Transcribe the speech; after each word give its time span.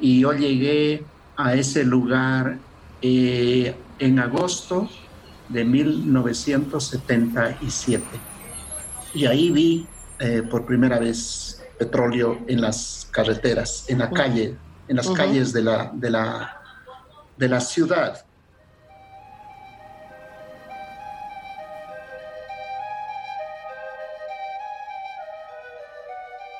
Y 0.00 0.20
yo 0.20 0.32
llegué 0.32 1.04
a 1.36 1.54
ese 1.54 1.84
lugar 1.84 2.58
eh, 3.02 3.74
en 3.98 4.18
agosto 4.18 4.88
de 5.48 5.64
1977 5.64 8.04
y 9.14 9.26
ahí 9.26 9.50
vi 9.50 9.86
eh, 10.18 10.42
por 10.48 10.64
primera 10.66 10.98
vez 10.98 11.62
petróleo 11.78 12.40
en 12.46 12.60
las 12.60 13.08
carreteras, 13.10 13.86
en 13.88 13.98
la 13.98 14.10
calle, 14.10 14.56
en 14.86 14.96
las 14.96 15.10
calles 15.10 15.52
de 15.52 15.62
la, 15.62 15.90
de 15.94 16.10
la, 16.10 16.60
de 17.36 17.48
la 17.48 17.60
ciudad. 17.60 18.24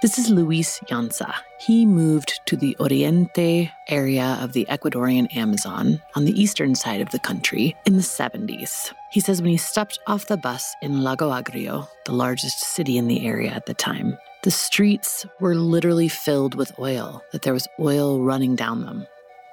This 0.00 0.16
is 0.16 0.30
Luis 0.30 0.80
Yanza. 0.88 1.30
He 1.58 1.84
moved 1.84 2.40
to 2.46 2.56
the 2.56 2.74
Oriente 2.80 3.70
area 3.86 4.38
of 4.40 4.54
the 4.54 4.64
Ecuadorian 4.70 5.36
Amazon 5.36 6.00
on 6.16 6.24
the 6.24 6.40
eastern 6.40 6.74
side 6.74 7.02
of 7.02 7.10
the 7.10 7.18
country 7.18 7.76
in 7.84 7.96
the 7.96 8.02
70s. 8.02 8.94
He 9.10 9.20
says 9.20 9.42
when 9.42 9.50
he 9.50 9.58
stepped 9.58 9.98
off 10.06 10.24
the 10.24 10.38
bus 10.38 10.74
in 10.80 11.02
Lago 11.02 11.28
Agrio, 11.30 11.86
the 12.06 12.14
largest 12.14 12.60
city 12.60 12.96
in 12.96 13.08
the 13.08 13.26
area 13.26 13.50
at 13.50 13.66
the 13.66 13.74
time, 13.74 14.16
the 14.42 14.50
streets 14.50 15.26
were 15.38 15.54
literally 15.54 16.08
filled 16.08 16.54
with 16.54 16.78
oil, 16.78 17.22
that 17.32 17.42
there 17.42 17.52
was 17.52 17.68
oil 17.78 18.22
running 18.22 18.56
down 18.56 18.86
them, 18.86 19.06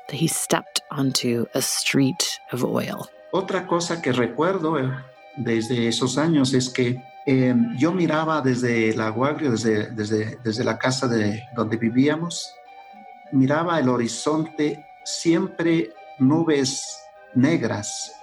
that 0.07 0.15
he 0.15 0.27
stepped 0.27 0.79
onto 0.91 1.45
a 1.55 1.61
street 1.61 2.39
of 2.53 2.63
oil. 2.63 3.09
Otra 3.33 3.67
cosa 3.67 4.01
que 4.01 4.13
recuerdo 4.13 4.79
eh, 4.79 4.89
desde 5.35 5.89
esos 5.89 6.17
años 6.17 6.53
es 6.53 6.69
que 6.69 7.01
Eh, 7.29 7.53
yo 7.77 7.91
miraba 7.91 8.39
desde 8.41 8.95
la 8.95 9.09
Guagrio, 9.09 9.51
desde, 9.51 9.91
desde, 9.91 10.39
desde 10.45 10.63
la 10.63 10.77
casa 10.77 11.09
de 11.09 11.43
donde 11.57 11.75
vivíamos, 11.75 12.53
miraba 13.33 13.77
el 13.79 13.89
horizonte 13.89 14.85
siempre 15.03 15.91
nubes 16.19 16.81
negras. 17.35 18.13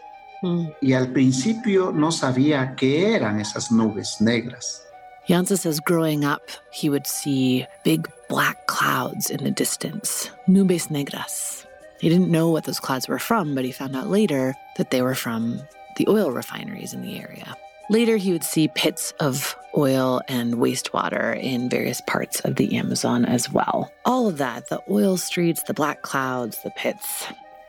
Mm. 0.41 0.69
Y 0.81 0.95
al 0.95 1.09
principio 1.09 1.93
no 1.93 2.11
sabía 2.13 2.75
qué 2.77 3.15
eran 3.15 3.41
esas 3.41 3.71
nubes 3.71 4.23
negras. 4.23 4.81
Llanza 5.29 5.59
says 5.59 5.81
growing 5.81 6.25
up, 6.25 6.43
he 6.71 6.89
would 6.89 7.07
see 7.07 7.67
big 7.83 8.09
black 8.31 8.67
clouds 8.67 9.29
in 9.29 9.45
the 9.45 9.51
distance, 9.51 10.31
nubes 10.49 10.91
negras. 10.91 11.67
He 12.01 12.09
didn't 12.09 12.31
know 12.31 12.49
what 12.49 12.65
those 12.65 12.81
clouds 12.81 13.07
were 13.07 13.19
from, 13.19 13.55
but 13.55 13.67
he 13.67 13.73
found 13.73 13.95
out 13.97 14.09
later 14.09 14.55
that 14.79 14.91
they 14.91 15.03
were 15.03 15.15
from 15.15 15.61
the 15.97 16.07
oil 16.09 16.31
refineries 16.31 16.95
in 16.95 17.03
the 17.03 17.19
area. 17.19 17.55
Later, 17.91 18.17
he 18.17 18.33
would 18.33 18.45
see 18.45 18.69
pits 18.69 19.13
of 19.21 19.57
oil 19.77 20.21
and 20.29 20.55
wastewater 20.55 21.39
in 21.39 21.69
various 21.69 22.01
parts 22.07 22.41
of 22.41 22.57
the 22.57 22.77
Amazon 22.77 23.25
as 23.25 23.51
well. 23.51 23.93
All 24.05 24.27
of 24.29 24.39
that 24.39 24.69
the 24.69 24.81
oil 24.91 25.17
streets, 25.17 25.63
the 25.65 25.75
black 25.75 26.03
clouds, 26.03 26.63
the 26.63 26.71
pits. 26.71 27.27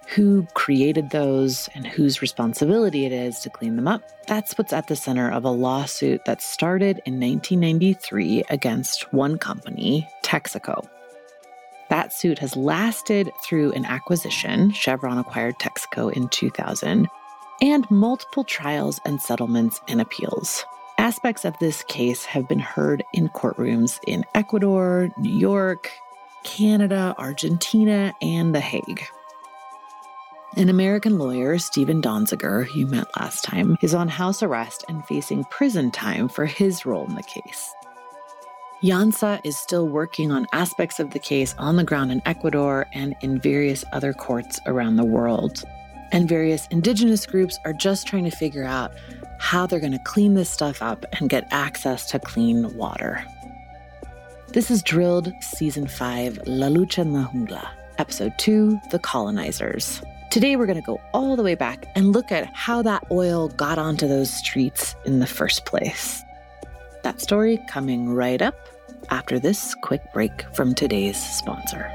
Who 0.09 0.47
created 0.53 1.09
those 1.09 1.67
and 1.73 1.85
whose 1.85 2.21
responsibility 2.21 3.05
it 3.05 3.11
is 3.11 3.39
to 3.39 3.49
clean 3.49 3.75
them 3.75 3.87
up? 3.87 4.03
That's 4.27 4.57
what's 4.57 4.71
at 4.71 4.87
the 4.87 4.95
center 4.95 5.31
of 5.31 5.43
a 5.43 5.49
lawsuit 5.49 6.25
that 6.25 6.41
started 6.41 7.01
in 7.05 7.19
1993 7.19 8.43
against 8.49 9.11
one 9.11 9.37
company, 9.39 10.07
Texaco. 10.23 10.87
That 11.89 12.13
suit 12.13 12.39
has 12.39 12.55
lasted 12.55 13.29
through 13.43 13.73
an 13.73 13.85
acquisition. 13.85 14.71
Chevron 14.71 15.17
acquired 15.17 15.55
Texaco 15.59 16.13
in 16.15 16.29
2000, 16.29 17.07
and 17.61 17.89
multiple 17.89 18.43
trials 18.43 18.99
and 19.05 19.21
settlements 19.21 19.81
and 19.87 20.01
appeals. 20.01 20.65
Aspects 20.97 21.45
of 21.45 21.57
this 21.59 21.83
case 21.83 22.25
have 22.25 22.47
been 22.47 22.59
heard 22.59 23.03
in 23.13 23.29
courtrooms 23.29 23.99
in 24.07 24.25
Ecuador, 24.33 25.09
New 25.17 25.37
York, 25.37 25.91
Canada, 26.43 27.13
Argentina, 27.17 28.13
and 28.21 28.55
The 28.55 28.59
Hague. 28.59 29.05
An 30.57 30.69
American 30.69 31.17
lawyer, 31.17 31.57
Stephen 31.59 32.01
Donziger, 32.01 32.73
you 32.73 32.87
met 32.87 33.07
last 33.17 33.43
time, 33.43 33.77
is 33.81 33.93
on 33.93 34.07
house 34.07 34.41
arrest 34.41 34.85
and 34.87 35.05
facing 35.05 35.43
prison 35.45 35.91
time 35.91 36.29
for 36.29 36.45
his 36.45 36.85
role 36.85 37.05
in 37.05 37.15
the 37.15 37.23
case. 37.23 37.73
Yanza 38.81 39.41
is 39.43 39.57
still 39.57 39.87
working 39.87 40.31
on 40.31 40.47
aspects 40.53 40.99
of 40.99 41.11
the 41.11 41.19
case 41.19 41.55
on 41.57 41.75
the 41.75 41.83
ground 41.83 42.11
in 42.11 42.21
Ecuador 42.25 42.85
and 42.93 43.15
in 43.21 43.39
various 43.39 43.83
other 43.91 44.13
courts 44.13 44.59
around 44.65 44.95
the 44.95 45.05
world 45.05 45.63
and 46.11 46.27
various 46.27 46.67
indigenous 46.71 47.25
groups 47.25 47.59
are 47.65 47.73
just 47.73 48.07
trying 48.07 48.23
to 48.25 48.31
figure 48.31 48.63
out 48.63 48.93
how 49.39 49.65
they're 49.65 49.79
going 49.79 49.91
to 49.91 49.99
clean 49.99 50.33
this 50.33 50.49
stuff 50.49 50.81
up 50.81 51.05
and 51.13 51.29
get 51.29 51.47
access 51.51 52.09
to 52.11 52.19
clean 52.19 52.75
water. 52.75 53.25
This 54.49 54.71
is 54.71 54.81
Drilled 54.83 55.31
Season 55.41 55.87
5 55.87 56.47
La 56.47 56.67
Lucha 56.67 56.99
en 56.99 57.13
la 57.13 57.25
Jungla, 57.27 57.67
Episode 57.97 58.33
2 58.37 58.79
The 58.91 58.99
Colonizers. 58.99 60.01
Today, 60.31 60.55
we're 60.55 60.65
going 60.65 60.81
to 60.81 60.85
go 60.85 60.99
all 61.13 61.35
the 61.35 61.43
way 61.43 61.55
back 61.55 61.85
and 61.95 62.11
look 62.11 62.31
at 62.31 62.53
how 62.53 62.81
that 62.81 63.05
oil 63.11 63.49
got 63.49 63.77
onto 63.77 64.07
those 64.07 64.33
streets 64.33 64.95
in 65.05 65.19
the 65.19 65.27
first 65.27 65.65
place. 65.65 66.23
That 67.03 67.21
story 67.21 67.59
coming 67.69 68.09
right 68.09 68.41
up 68.41 68.55
after 69.09 69.39
this 69.39 69.75
quick 69.75 70.01
break 70.13 70.43
from 70.53 70.73
today's 70.73 71.17
sponsor. 71.17 71.91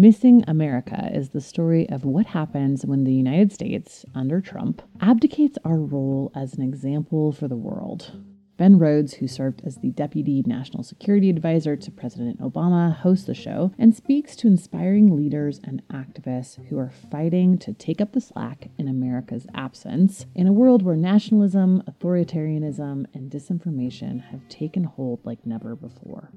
Missing 0.00 0.44
America 0.48 1.10
is 1.12 1.28
the 1.28 1.42
story 1.42 1.86
of 1.90 2.06
what 2.06 2.24
happens 2.24 2.86
when 2.86 3.04
the 3.04 3.12
United 3.12 3.52
States, 3.52 4.06
under 4.14 4.40
Trump, 4.40 4.80
abdicates 4.98 5.58
our 5.62 5.76
role 5.76 6.32
as 6.34 6.54
an 6.54 6.62
example 6.62 7.32
for 7.32 7.48
the 7.48 7.56
world. 7.58 8.12
Ben 8.56 8.78
Rhodes, 8.78 9.12
who 9.12 9.28
served 9.28 9.60
as 9.62 9.76
the 9.76 9.90
Deputy 9.90 10.42
National 10.46 10.82
Security 10.82 11.28
Advisor 11.28 11.76
to 11.76 11.90
President 11.90 12.40
Obama, 12.40 12.96
hosts 12.96 13.26
the 13.26 13.34
show 13.34 13.72
and 13.78 13.94
speaks 13.94 14.34
to 14.36 14.46
inspiring 14.46 15.14
leaders 15.14 15.60
and 15.64 15.82
activists 15.88 16.66
who 16.68 16.78
are 16.78 16.94
fighting 17.10 17.58
to 17.58 17.74
take 17.74 18.00
up 18.00 18.12
the 18.12 18.22
slack 18.22 18.70
in 18.78 18.88
America's 18.88 19.46
absence 19.54 20.24
in 20.34 20.46
a 20.46 20.52
world 20.54 20.80
where 20.80 20.96
nationalism, 20.96 21.82
authoritarianism, 21.86 23.04
and 23.12 23.30
disinformation 23.30 24.30
have 24.30 24.48
taken 24.48 24.84
hold 24.84 25.20
like 25.26 25.44
never 25.44 25.76
before. 25.76 26.30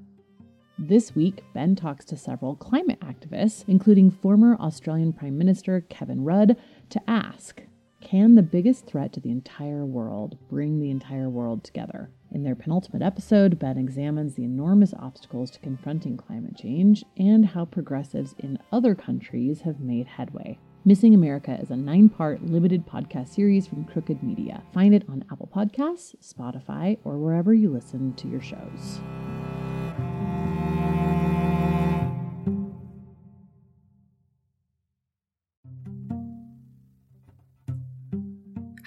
This 0.86 1.16
week, 1.16 1.46
Ben 1.54 1.78
talks 1.78 2.04
to 2.06 2.18
several 2.18 2.58
climate 2.58 3.00
activists, 3.00 3.64
including 3.70 4.12
former 4.12 4.58
Australian 4.58 5.14
Prime 5.14 5.38
Minister 5.38 5.80
Kevin 5.88 6.26
Rudd, 6.26 6.58
to 6.90 7.02
ask 7.10 7.62
Can 8.02 8.36
the 8.36 8.42
biggest 8.42 8.86
threat 8.86 9.14
to 9.14 9.22
the 9.22 9.32
entire 9.32 9.86
world 9.86 10.38
bring 10.50 10.82
the 10.82 10.90
entire 10.90 11.30
world 11.30 11.64
together? 11.64 12.10
In 12.34 12.44
their 12.44 12.54
penultimate 12.54 13.02
episode, 13.02 13.60
Ben 13.60 13.78
examines 13.78 14.36
the 14.36 14.44
enormous 14.44 14.94
obstacles 15.00 15.52
to 15.52 15.60
confronting 15.62 16.18
climate 16.18 16.58
change 16.58 17.06
and 17.16 17.46
how 17.46 17.64
progressives 17.64 18.36
in 18.40 18.60
other 18.74 18.94
countries 18.94 19.62
have 19.62 19.80
made 19.80 20.06
headway. 20.06 20.60
Missing 20.84 21.16
America 21.16 21.58
is 21.62 21.72
a 21.72 21.78
nine 21.78 22.10
part 22.10 22.44
limited 22.44 22.86
podcast 22.86 23.30
series 23.30 23.68
from 23.68 23.86
Crooked 23.86 24.22
Media. 24.22 24.62
Find 24.74 24.94
it 24.94 25.06
on 25.08 25.24
Apple 25.32 25.50
Podcasts, 25.56 26.14
Spotify, 26.22 26.98
or 27.06 27.18
wherever 27.20 27.54
you 27.54 27.70
listen 27.70 28.14
to 28.16 28.28
your 28.28 28.42
shows. 28.42 29.00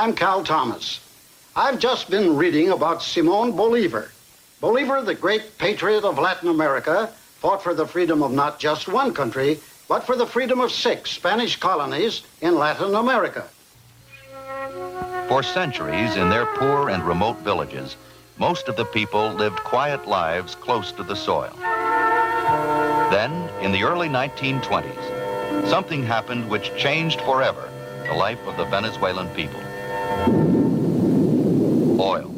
I'm 0.00 0.14
Cal 0.14 0.42
Thomas. 0.42 0.98
I've 1.54 1.78
just 1.78 2.08
been 2.08 2.34
reading 2.34 2.70
about 2.70 3.02
Simon 3.02 3.52
Bolivar. 3.52 4.10
Bolivar, 4.58 5.02
the 5.02 5.14
great 5.14 5.58
patriot 5.58 6.04
of 6.04 6.18
Latin 6.18 6.48
America, 6.48 7.12
fought 7.40 7.62
for 7.62 7.74
the 7.74 7.86
freedom 7.86 8.22
of 8.22 8.32
not 8.32 8.58
just 8.58 8.88
one 8.88 9.12
country, 9.12 9.60
but 9.88 10.06
for 10.06 10.16
the 10.16 10.24
freedom 10.24 10.58
of 10.58 10.72
six 10.72 11.10
Spanish 11.10 11.56
colonies 11.56 12.22
in 12.40 12.54
Latin 12.54 12.94
America. 12.94 13.46
For 15.28 15.42
centuries, 15.42 16.16
in 16.16 16.30
their 16.30 16.46
poor 16.46 16.88
and 16.88 17.06
remote 17.06 17.36
villages, 17.40 17.96
most 18.38 18.68
of 18.68 18.76
the 18.76 18.86
people 18.86 19.34
lived 19.34 19.58
quiet 19.58 20.08
lives 20.08 20.54
close 20.54 20.92
to 20.92 21.02
the 21.02 21.14
soil. 21.14 21.52
Then, 23.10 23.50
in 23.60 23.70
the 23.70 23.82
early 23.82 24.08
1920s, 24.08 25.68
something 25.68 26.02
happened 26.02 26.48
which 26.48 26.74
changed 26.78 27.20
forever 27.20 27.68
the 28.06 28.14
life 28.14 28.40
of 28.46 28.56
the 28.56 28.64
Venezuelan 28.64 29.28
people. 29.34 29.60
Oil. 31.98 32.34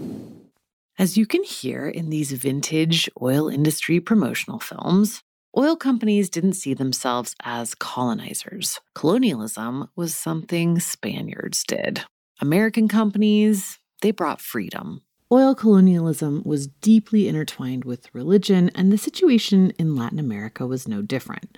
As 0.99 1.17
you 1.17 1.27
can 1.27 1.43
hear 1.43 1.89
in 1.89 2.11
these 2.11 2.33
vintage 2.33 3.09
oil 3.21 3.49
industry 3.49 4.01
promotional 4.01 4.59
films, 4.59 5.23
oil 5.57 5.77
companies 5.77 6.31
didn't 6.31 6.55
see 6.55 6.75
themselves 6.75 7.35
as 7.43 7.75
colonizers. 7.75 8.81
Colonialism 8.95 9.89
was 9.97 10.15
something 10.15 10.79
Spaniards 10.81 11.65
did. 11.65 12.05
American 12.41 12.89
companies, 12.89 13.79
they 14.01 14.11
brought 14.11 14.41
freedom. 14.41 15.03
Oil 15.31 15.55
colonialism 15.55 16.43
was 16.45 16.67
deeply 16.67 17.27
intertwined 17.27 17.85
with 17.85 18.15
religion, 18.15 18.71
and 18.75 18.93
the 18.93 18.99
situation 18.99 19.73
in 19.79 19.97
Latin 19.97 20.19
America 20.19 20.67
was 20.67 20.87
no 20.87 21.01
different. 21.01 21.57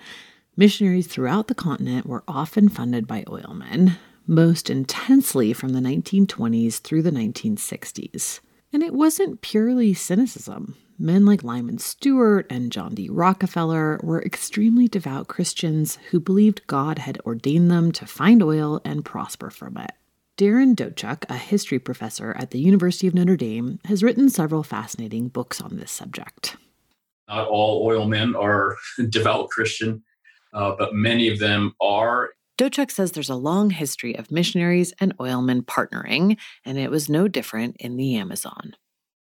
Missionaries 0.55 1.07
throughout 1.07 1.47
the 1.47 1.55
continent 1.55 2.05
were 2.05 2.23
often 2.25 2.69
funded 2.69 3.05
by 3.05 3.25
oilmen, 3.27 3.97
most 4.27 4.69
intensely 4.69 5.53
from 5.53 5.69
the 5.69 5.79
1920s 5.79 6.79
through 6.79 7.01
the 7.01 7.11
1960s. 7.11 8.39
And 8.73 8.83
it 8.83 8.93
wasn't 8.93 9.41
purely 9.41 9.93
cynicism. 9.93 10.75
Men 10.97 11.25
like 11.25 11.43
Lyman 11.43 11.77
Stewart 11.77 12.47
and 12.49 12.71
John 12.71 12.95
D. 12.95 13.09
Rockefeller 13.09 13.99
were 14.01 14.23
extremely 14.23 14.87
devout 14.87 15.27
Christians 15.27 15.97
who 16.11 16.19
believed 16.19 16.67
God 16.67 16.99
had 16.99 17.19
ordained 17.25 17.69
them 17.69 17.91
to 17.93 18.05
find 18.05 18.41
oil 18.41 18.81
and 18.85 19.03
prosper 19.03 19.49
from 19.49 19.77
it. 19.77 19.91
Darren 20.37 20.75
Dochuk, 20.75 21.23
a 21.29 21.37
history 21.37 21.79
professor 21.79 22.33
at 22.37 22.51
the 22.51 22.59
University 22.59 23.07
of 23.07 23.13
Notre 23.13 23.37
Dame, 23.37 23.79
has 23.85 24.03
written 24.03 24.29
several 24.29 24.63
fascinating 24.63 25.29
books 25.29 25.61
on 25.61 25.77
this 25.77 25.91
subject. 25.91 26.57
Not 27.27 27.47
all 27.47 27.85
oil 27.85 28.05
men 28.05 28.35
are 28.35 28.75
devout 29.09 29.49
Christian, 29.49 30.03
uh, 30.53 30.75
but 30.77 30.93
many 30.93 31.27
of 31.29 31.39
them 31.39 31.73
are. 31.81 32.31
Dochuk 32.57 32.89
says 32.89 33.11
there's 33.11 33.29
a 33.29 33.35
long 33.35 33.69
history 33.69 34.17
of 34.17 34.31
missionaries 34.31 34.93
and 34.99 35.17
oilmen 35.17 35.63
partnering, 35.63 36.37
and 36.63 36.77
it 36.77 36.89
was 36.89 37.09
no 37.09 37.27
different 37.27 37.75
in 37.79 37.97
the 37.97 38.15
Amazon. 38.15 38.75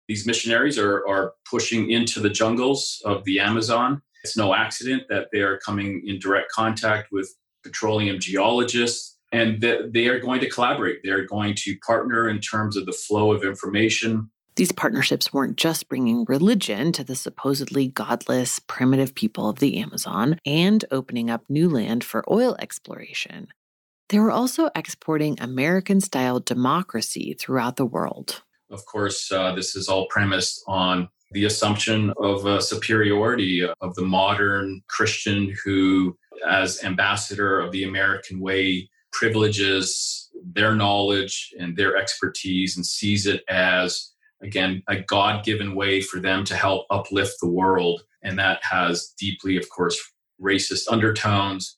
These 0.08 0.28
missionaries 0.28 0.78
are, 0.78 1.08
are 1.08 1.34
pushing 1.50 1.92
into 1.92 2.20
the 2.20 2.30
jungles 2.30 3.02
of 3.06 3.24
the 3.24 3.40
Amazon. 3.40 4.02
It's 4.24 4.36
no 4.36 4.54
accident 4.54 5.04
that 5.10 5.28
they 5.32 5.40
are 5.40 5.58
coming 5.60 6.04
in 6.06 6.20
direct 6.20 6.52
contact 6.52 7.10
with 7.12 7.34
petroleum 7.64 8.20
geologists 8.20 9.18
and 9.32 9.62
that 9.62 9.94
they 9.94 10.08
are 10.08 10.20
going 10.20 10.42
to 10.42 10.50
collaborate. 10.50 11.00
They're 11.04 11.26
going 11.26 11.56
to 11.60 11.78
partner 11.86 12.28
in 12.28 12.40
terms 12.40 12.76
of 12.76 12.86
the 12.86 12.92
flow 12.92 13.32
of 13.32 13.44
information. 13.44 14.30
These 14.56 14.72
partnerships 14.74 15.32
weren't 15.32 15.56
just 15.56 15.88
bringing 15.88 16.26
religion 16.26 16.92
to 16.94 17.04
the 17.04 17.16
supposedly 17.16 17.88
godless, 17.88 18.60
primitive 18.60 19.16
people 19.16 19.50
of 19.50 19.60
the 19.60 19.78
Amazon 19.78 20.38
and 20.46 20.84
opening 20.92 21.30
up 21.30 21.46
new 21.50 21.70
land 21.70 22.04
for 22.04 22.24
oil 22.30 22.56
exploration. 22.60 23.48
They 24.10 24.20
were 24.20 24.32
also 24.32 24.70
exporting 24.76 25.38
American 25.40 26.02
style 26.02 26.42
democracy 26.42 27.34
throughout 27.40 27.78
the 27.78 27.86
world. 27.86 28.44
Of 28.70 28.86
course, 28.86 29.32
uh, 29.32 29.56
this 29.56 29.76
is 29.76 29.88
all 29.88 30.08
premised 30.10 30.64
on 30.68 31.08
the 31.32 31.46
assumption 31.46 32.14
of 32.18 32.46
uh, 32.46 32.60
superiority 32.60 33.66
of 33.80 33.96
the 33.96 34.02
modern 34.02 34.82
Christian 34.88 35.56
who, 35.64 36.18
as 36.46 36.84
ambassador 36.84 37.62
of 37.62 37.72
the 37.72 37.86
American 37.86 38.42
way, 38.42 38.90
privileges 39.14 40.30
their 40.44 40.76
knowledge 40.76 41.54
and 41.58 41.78
their 41.78 41.96
expertise 41.96 42.76
and 42.76 42.86
sees 42.86 43.26
it 43.26 43.44
as 43.48 44.12
again 44.42 44.82
a 44.88 45.00
god-given 45.02 45.76
way 45.76 46.02
for 46.02 46.20
them 46.20 46.44
to 46.44 46.56
help 46.56 46.86
uplift 46.90 47.36
the 47.42 47.50
world 47.50 48.04
and 48.24 48.38
that 48.38 48.64
has 48.64 49.14
deeply 49.18 49.58
of 49.58 49.70
course 49.70 50.00
racist 50.42 50.84
undertones 50.90 51.78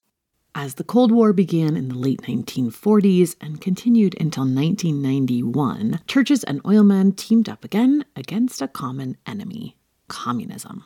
as 0.56 0.76
the 0.76 0.84
Cold 0.84 1.12
War 1.12 1.34
began 1.34 1.76
in 1.76 1.90
the 1.90 1.98
late 1.98 2.22
1940s 2.22 3.36
and 3.42 3.60
continued 3.60 4.16
until 4.22 4.44
1991, 4.44 6.02
churches 6.06 6.44
and 6.44 6.62
oilmen 6.64 7.18
teamed 7.18 7.50
up 7.50 7.64
again 7.66 8.06
against 8.16 8.62
a 8.62 8.68
common 8.68 9.18
enemy 9.26 9.78
communism. 10.10 10.86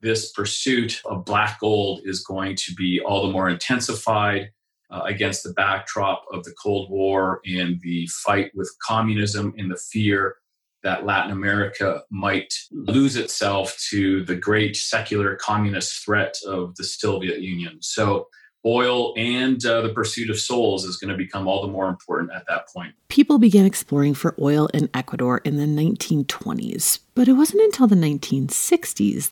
This 0.00 0.32
pursuit 0.32 1.02
of 1.04 1.26
black 1.26 1.60
gold 1.60 2.00
is 2.04 2.24
going 2.24 2.56
to 2.56 2.74
be 2.74 3.00
all 3.00 3.26
the 3.26 3.32
more 3.32 3.50
intensified 3.50 4.50
uh, 4.90 5.02
against 5.04 5.44
the 5.44 5.52
backdrop 5.52 6.24
of 6.32 6.42
the 6.44 6.54
Cold 6.60 6.90
War 6.90 7.40
and 7.44 7.78
the 7.82 8.06
fight 8.06 8.50
with 8.54 8.74
communism 8.82 9.54
and 9.58 9.70
the 9.70 9.76
fear 9.76 10.36
that 10.82 11.06
Latin 11.06 11.30
America 11.30 12.02
might 12.10 12.52
lose 12.70 13.16
itself 13.16 13.76
to 13.90 14.24
the 14.24 14.34
great 14.34 14.76
secular 14.76 15.36
communist 15.36 16.04
threat 16.04 16.36
of 16.46 16.74
the 16.76 16.84
Soviet 16.84 17.40
Union. 17.40 17.78
So, 17.80 18.28
oil 18.64 19.12
and 19.16 19.64
uh, 19.66 19.80
the 19.80 19.88
pursuit 19.88 20.30
of 20.30 20.38
souls 20.38 20.84
is 20.84 20.96
going 20.96 21.10
to 21.10 21.16
become 21.16 21.48
all 21.48 21.62
the 21.62 21.72
more 21.72 21.88
important 21.88 22.30
at 22.32 22.44
that 22.46 22.68
point. 22.68 22.94
People 23.08 23.38
began 23.38 23.66
exploring 23.66 24.14
for 24.14 24.36
oil 24.40 24.68
in 24.72 24.88
Ecuador 24.94 25.38
in 25.44 25.56
the 25.56 25.66
1920s, 25.66 27.00
but 27.16 27.26
it 27.26 27.32
wasn't 27.32 27.62
until 27.62 27.88
the 27.88 27.96
1960s 27.96 29.30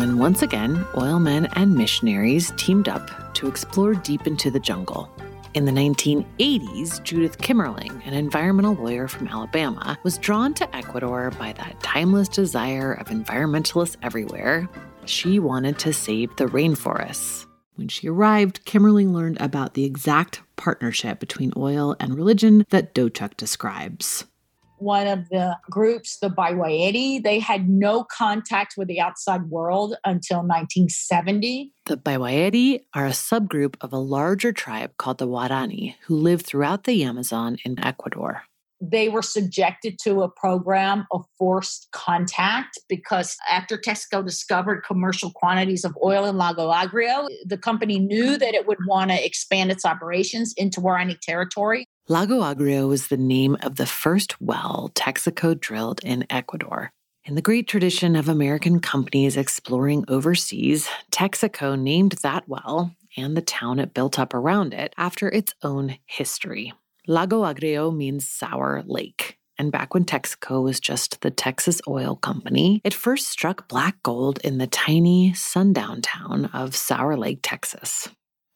when 0.00 0.16
once 0.16 0.40
again, 0.40 0.82
oilmen 0.94 1.46
and 1.56 1.74
missionaries 1.74 2.54
teamed 2.56 2.88
up 2.88 3.34
to 3.34 3.46
explore 3.46 3.92
deep 3.92 4.26
into 4.26 4.50
the 4.50 4.58
jungle. 4.58 5.10
In 5.52 5.66
the 5.66 5.72
1980s, 5.72 7.02
Judith 7.02 7.36
Kimerling, 7.36 8.00
an 8.06 8.14
environmental 8.14 8.72
lawyer 8.72 9.08
from 9.08 9.28
Alabama, 9.28 9.98
was 10.02 10.16
drawn 10.16 10.54
to 10.54 10.74
Ecuador 10.74 11.30
by 11.32 11.52
that 11.52 11.78
timeless 11.82 12.28
desire 12.28 12.94
of 12.94 13.08
environmentalists 13.08 13.98
everywhere 14.02 14.66
She 15.04 15.38
wanted 15.38 15.78
to 15.80 15.92
save 15.92 16.34
the 16.36 16.46
rainforests. 16.46 17.44
When 17.74 17.88
she 17.88 18.08
arrived, 18.08 18.64
Kimerling 18.64 19.12
learned 19.12 19.38
about 19.38 19.74
the 19.74 19.84
exact 19.84 20.40
partnership 20.56 21.20
between 21.20 21.52
oil 21.58 21.94
and 22.00 22.14
religion 22.14 22.64
that 22.70 22.94
Dochuk 22.94 23.36
describes 23.36 24.24
one 24.80 25.06
of 25.06 25.28
the 25.28 25.56
groups, 25.70 26.18
the 26.18 26.30
Baywaeri, 26.30 27.22
they 27.22 27.38
had 27.38 27.68
no 27.68 28.04
contact 28.04 28.74
with 28.76 28.88
the 28.88 29.00
outside 29.00 29.44
world 29.44 29.94
until 30.04 30.38
1970. 30.38 31.72
The 31.86 31.96
Baywaeri 31.96 32.80
are 32.94 33.06
a 33.06 33.10
subgroup 33.10 33.76
of 33.80 33.92
a 33.92 33.98
larger 33.98 34.52
tribe 34.52 34.96
called 34.96 35.18
the 35.18 35.28
Waorani, 35.28 35.94
who 36.06 36.16
live 36.16 36.42
throughout 36.42 36.84
the 36.84 37.04
Amazon 37.04 37.58
in 37.64 37.78
Ecuador 37.84 38.44
they 38.80 39.08
were 39.08 39.22
subjected 39.22 39.98
to 40.02 40.22
a 40.22 40.28
program 40.28 41.06
of 41.10 41.24
forced 41.38 41.88
contact 41.92 42.78
because 42.88 43.36
after 43.50 43.76
Texaco 43.76 44.24
discovered 44.24 44.82
commercial 44.86 45.30
quantities 45.30 45.84
of 45.84 45.96
oil 46.02 46.24
in 46.24 46.36
Lago 46.36 46.70
Agrio, 46.70 47.28
the 47.44 47.58
company 47.58 47.98
knew 47.98 48.38
that 48.38 48.54
it 48.54 48.66
would 48.66 48.78
want 48.86 49.10
to 49.10 49.24
expand 49.24 49.70
its 49.70 49.84
operations 49.84 50.54
into 50.56 50.80
Waorani 50.80 51.18
territory. 51.20 51.84
Lago 52.08 52.40
Agrio 52.40 52.88
was 52.88 53.08
the 53.08 53.16
name 53.16 53.56
of 53.62 53.76
the 53.76 53.86
first 53.86 54.40
well 54.40 54.90
Texaco 54.94 55.58
drilled 55.58 56.00
in 56.02 56.26
Ecuador. 56.30 56.90
In 57.24 57.34
the 57.34 57.42
great 57.42 57.68
tradition 57.68 58.16
of 58.16 58.28
American 58.28 58.80
companies 58.80 59.36
exploring 59.36 60.04
overseas, 60.08 60.88
Texaco 61.12 61.78
named 61.78 62.12
that 62.22 62.48
well 62.48 62.96
and 63.16 63.36
the 63.36 63.42
town 63.42 63.78
it 63.78 63.92
built 63.92 64.18
up 64.18 64.32
around 64.32 64.72
it 64.72 64.94
after 64.96 65.28
its 65.28 65.54
own 65.62 65.98
history. 66.06 66.72
Lago 67.10 67.42
Agrio 67.42 67.92
means 67.92 68.28
sour 68.28 68.84
lake. 68.86 69.36
And 69.58 69.72
back 69.72 69.94
when 69.94 70.04
Texaco 70.04 70.62
was 70.62 70.78
just 70.78 71.20
the 71.22 71.32
Texas 71.32 71.80
Oil 71.88 72.14
Company, 72.14 72.80
it 72.84 72.94
first 72.94 73.28
struck 73.28 73.66
black 73.66 74.00
gold 74.04 74.38
in 74.44 74.58
the 74.58 74.68
tiny 74.68 75.34
sundown 75.34 76.02
town 76.02 76.44
of 76.52 76.76
Sour 76.76 77.16
Lake, 77.16 77.40
Texas. 77.42 78.08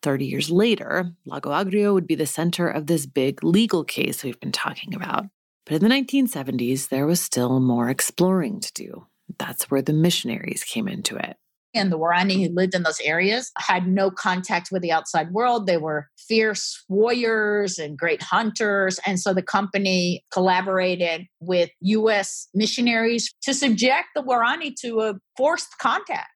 30 0.04 0.26
years 0.26 0.50
later, 0.50 1.10
Lago 1.26 1.50
Agrio 1.50 1.94
would 1.94 2.06
be 2.06 2.14
the 2.14 2.26
center 2.26 2.68
of 2.68 2.86
this 2.86 3.06
big 3.06 3.42
legal 3.42 3.82
case 3.82 4.22
we've 4.22 4.38
been 4.38 4.52
talking 4.52 4.94
about. 4.94 5.26
But 5.66 5.74
in 5.74 5.82
the 5.82 5.92
1970s, 5.92 6.90
there 6.90 7.06
was 7.06 7.20
still 7.20 7.58
more 7.58 7.90
exploring 7.90 8.60
to 8.60 8.72
do. 8.72 9.06
That's 9.36 9.68
where 9.68 9.82
the 9.82 9.92
missionaries 9.92 10.62
came 10.62 10.86
into 10.86 11.16
it 11.16 11.38
and 11.74 11.90
the 11.90 11.98
Waorani 11.98 12.46
who 12.46 12.54
lived 12.54 12.74
in 12.74 12.82
those 12.82 13.00
areas 13.00 13.50
had 13.58 13.86
no 13.86 14.10
contact 14.10 14.68
with 14.70 14.82
the 14.82 14.92
outside 14.92 15.32
world. 15.32 15.66
They 15.66 15.76
were 15.76 16.08
fierce 16.16 16.84
warriors 16.88 17.78
and 17.78 17.98
great 17.98 18.22
hunters. 18.22 19.00
And 19.06 19.20
so 19.20 19.34
the 19.34 19.42
company 19.42 20.24
collaborated 20.32 21.26
with 21.40 21.70
U.S. 21.80 22.48
missionaries 22.54 23.32
to 23.42 23.54
subject 23.54 24.08
the 24.14 24.22
Waorani 24.22 24.74
to 24.80 25.00
a 25.00 25.14
forced 25.36 25.78
contact. 25.78 26.28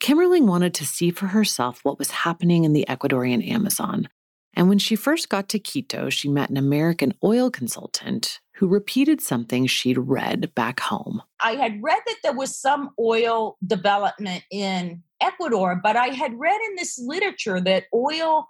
Kimerling 0.00 0.46
wanted 0.46 0.74
to 0.74 0.84
see 0.84 1.10
for 1.10 1.26
herself 1.28 1.80
what 1.82 1.98
was 1.98 2.10
happening 2.10 2.64
in 2.64 2.72
the 2.72 2.84
Ecuadorian 2.88 3.46
Amazon. 3.48 4.08
And 4.56 4.70
when 4.70 4.78
she 4.78 4.96
first 4.96 5.28
got 5.28 5.50
to 5.50 5.58
Quito, 5.58 6.08
she 6.08 6.28
met 6.28 6.48
an 6.48 6.56
American 6.56 7.12
oil 7.22 7.50
consultant 7.50 8.40
who 8.54 8.66
repeated 8.66 9.20
something 9.20 9.66
she'd 9.66 9.98
read 9.98 10.54
back 10.54 10.80
home. 10.80 11.22
I 11.40 11.52
had 11.52 11.82
read 11.82 12.00
that 12.06 12.16
there 12.22 12.32
was 12.32 12.58
some 12.58 12.90
oil 12.98 13.58
development 13.66 14.44
in 14.50 15.02
Ecuador, 15.20 15.78
but 15.82 15.94
I 15.94 16.06
had 16.06 16.38
read 16.38 16.58
in 16.70 16.76
this 16.76 16.98
literature 16.98 17.60
that 17.60 17.84
oil 17.94 18.48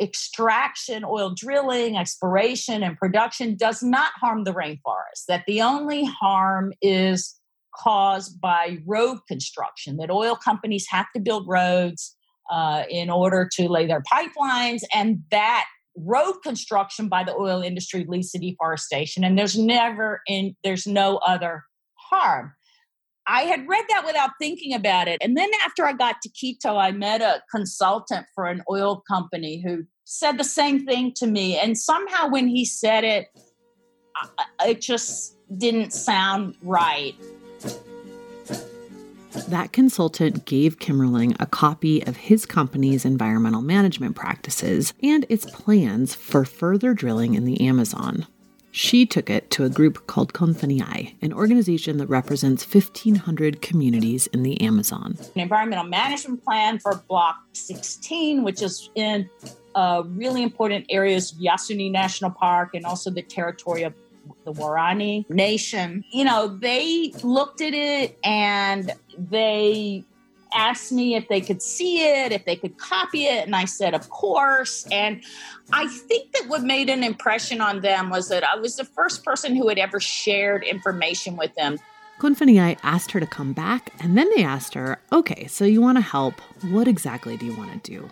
extraction, 0.00 1.04
oil 1.04 1.34
drilling, 1.34 1.96
exploration, 1.96 2.82
and 2.82 2.96
production 2.96 3.56
does 3.56 3.82
not 3.82 4.12
harm 4.16 4.44
the 4.44 4.54
rainforest, 4.54 5.26
that 5.28 5.44
the 5.46 5.60
only 5.60 6.04
harm 6.04 6.72
is 6.80 7.38
caused 7.74 8.40
by 8.40 8.78
road 8.86 9.18
construction, 9.28 9.98
that 9.98 10.10
oil 10.10 10.34
companies 10.34 10.86
have 10.88 11.06
to 11.14 11.20
build 11.20 11.46
roads 11.46 12.15
uh, 12.50 12.84
in 12.88 13.10
order 13.10 13.48
to 13.56 13.68
lay 13.68 13.86
their 13.86 14.02
pipelines, 14.02 14.82
and 14.94 15.22
that 15.30 15.66
road 15.96 16.34
construction 16.42 17.08
by 17.08 17.24
the 17.24 17.34
oil 17.34 17.62
industry 17.62 18.04
leads 18.08 18.30
to 18.30 18.38
deforestation 18.38 19.24
and 19.24 19.38
there's 19.38 19.58
never 19.58 20.20
in 20.26 20.54
there's 20.62 20.86
no 20.86 21.16
other 21.18 21.64
harm. 21.94 22.52
I 23.26 23.42
had 23.42 23.66
read 23.68 23.84
that 23.88 24.04
without 24.06 24.30
thinking 24.40 24.74
about 24.74 25.08
it 25.08 25.18
and 25.22 25.36
then 25.36 25.50
after 25.64 25.84
i 25.84 25.92
got 25.92 26.16
to 26.22 26.28
quito 26.28 26.76
i 26.76 26.92
met 26.92 27.22
a 27.22 27.42
consultant 27.50 28.26
for 28.34 28.46
an 28.46 28.62
oil 28.70 29.02
company 29.08 29.62
who 29.66 29.84
said 30.04 30.38
the 30.38 30.44
same 30.44 30.86
thing 30.86 31.12
to 31.16 31.26
me 31.26 31.58
and 31.58 31.76
somehow 31.76 32.28
when 32.28 32.46
he 32.46 32.64
said 32.64 33.02
it 33.02 33.26
it 34.64 34.80
just 34.80 35.36
didn't 35.58 35.92
sound 35.92 36.54
right 36.62 37.14
that 39.44 39.72
consultant 39.72 40.44
gave 40.44 40.78
Kimerling 40.78 41.36
a 41.38 41.46
copy 41.46 42.02
of 42.06 42.16
his 42.16 42.46
company's 42.46 43.04
environmental 43.04 43.62
management 43.62 44.16
practices 44.16 44.94
and 45.02 45.26
its 45.28 45.44
plans 45.46 46.14
for 46.14 46.44
further 46.44 46.94
drilling 46.94 47.34
in 47.34 47.44
the 47.44 47.60
Amazon. 47.60 48.26
She 48.70 49.06
took 49.06 49.30
it 49.30 49.50
to 49.52 49.64
a 49.64 49.70
group 49.70 50.06
called 50.06 50.34
CONFENIAE, 50.34 51.14
an 51.22 51.32
organization 51.32 51.96
that 51.96 52.08
represents 52.08 52.62
1,500 52.62 53.62
communities 53.62 54.26
in 54.26 54.42
the 54.42 54.60
Amazon. 54.60 55.16
An 55.34 55.40
environmental 55.40 55.86
management 55.86 56.44
plan 56.44 56.78
for 56.78 57.02
Block 57.08 57.36
16, 57.54 58.42
which 58.44 58.60
is 58.60 58.90
in 58.94 59.30
uh, 59.74 60.02
really 60.08 60.42
important 60.42 60.84
areas 60.90 61.32
Yasuni 61.40 61.90
National 61.90 62.30
Park 62.30 62.74
and 62.74 62.84
also 62.84 63.10
the 63.10 63.22
territory 63.22 63.82
of 63.82 63.94
the 64.44 64.52
Waorani 64.52 65.28
nation, 65.30 66.04
you 66.10 66.24
know, 66.24 66.48
they 66.48 67.12
looked 67.22 67.60
at 67.60 67.74
it 67.74 68.18
and 68.24 68.92
they 69.16 70.04
asked 70.54 70.92
me 70.92 71.14
if 71.14 71.28
they 71.28 71.40
could 71.40 71.60
see 71.60 72.04
it, 72.04 72.32
if 72.32 72.44
they 72.44 72.56
could 72.56 72.78
copy 72.78 73.26
it. 73.26 73.44
And 73.44 73.54
I 73.54 73.64
said, 73.64 73.94
of 73.94 74.08
course. 74.10 74.86
And 74.90 75.22
I 75.72 75.86
think 75.88 76.32
that 76.32 76.48
what 76.48 76.62
made 76.62 76.88
an 76.88 77.02
impression 77.02 77.60
on 77.60 77.80
them 77.80 78.10
was 78.10 78.28
that 78.28 78.44
I 78.44 78.56
was 78.56 78.76
the 78.76 78.84
first 78.84 79.24
person 79.24 79.54
who 79.54 79.68
had 79.68 79.78
ever 79.78 80.00
shared 80.00 80.64
information 80.64 81.36
with 81.36 81.54
them. 81.56 81.78
CONFENIAE 82.18 82.78
asked 82.82 83.10
her 83.10 83.20
to 83.20 83.26
come 83.26 83.52
back, 83.52 83.92
and 84.00 84.16
then 84.16 84.30
they 84.34 84.42
asked 84.42 84.72
her, 84.72 84.98
okay, 85.12 85.46
so 85.48 85.66
you 85.66 85.82
want 85.82 85.98
to 85.98 86.02
help. 86.02 86.40
What 86.62 86.88
exactly 86.88 87.36
do 87.36 87.44
you 87.44 87.54
want 87.54 87.84
to 87.84 87.90
do? 87.90 88.10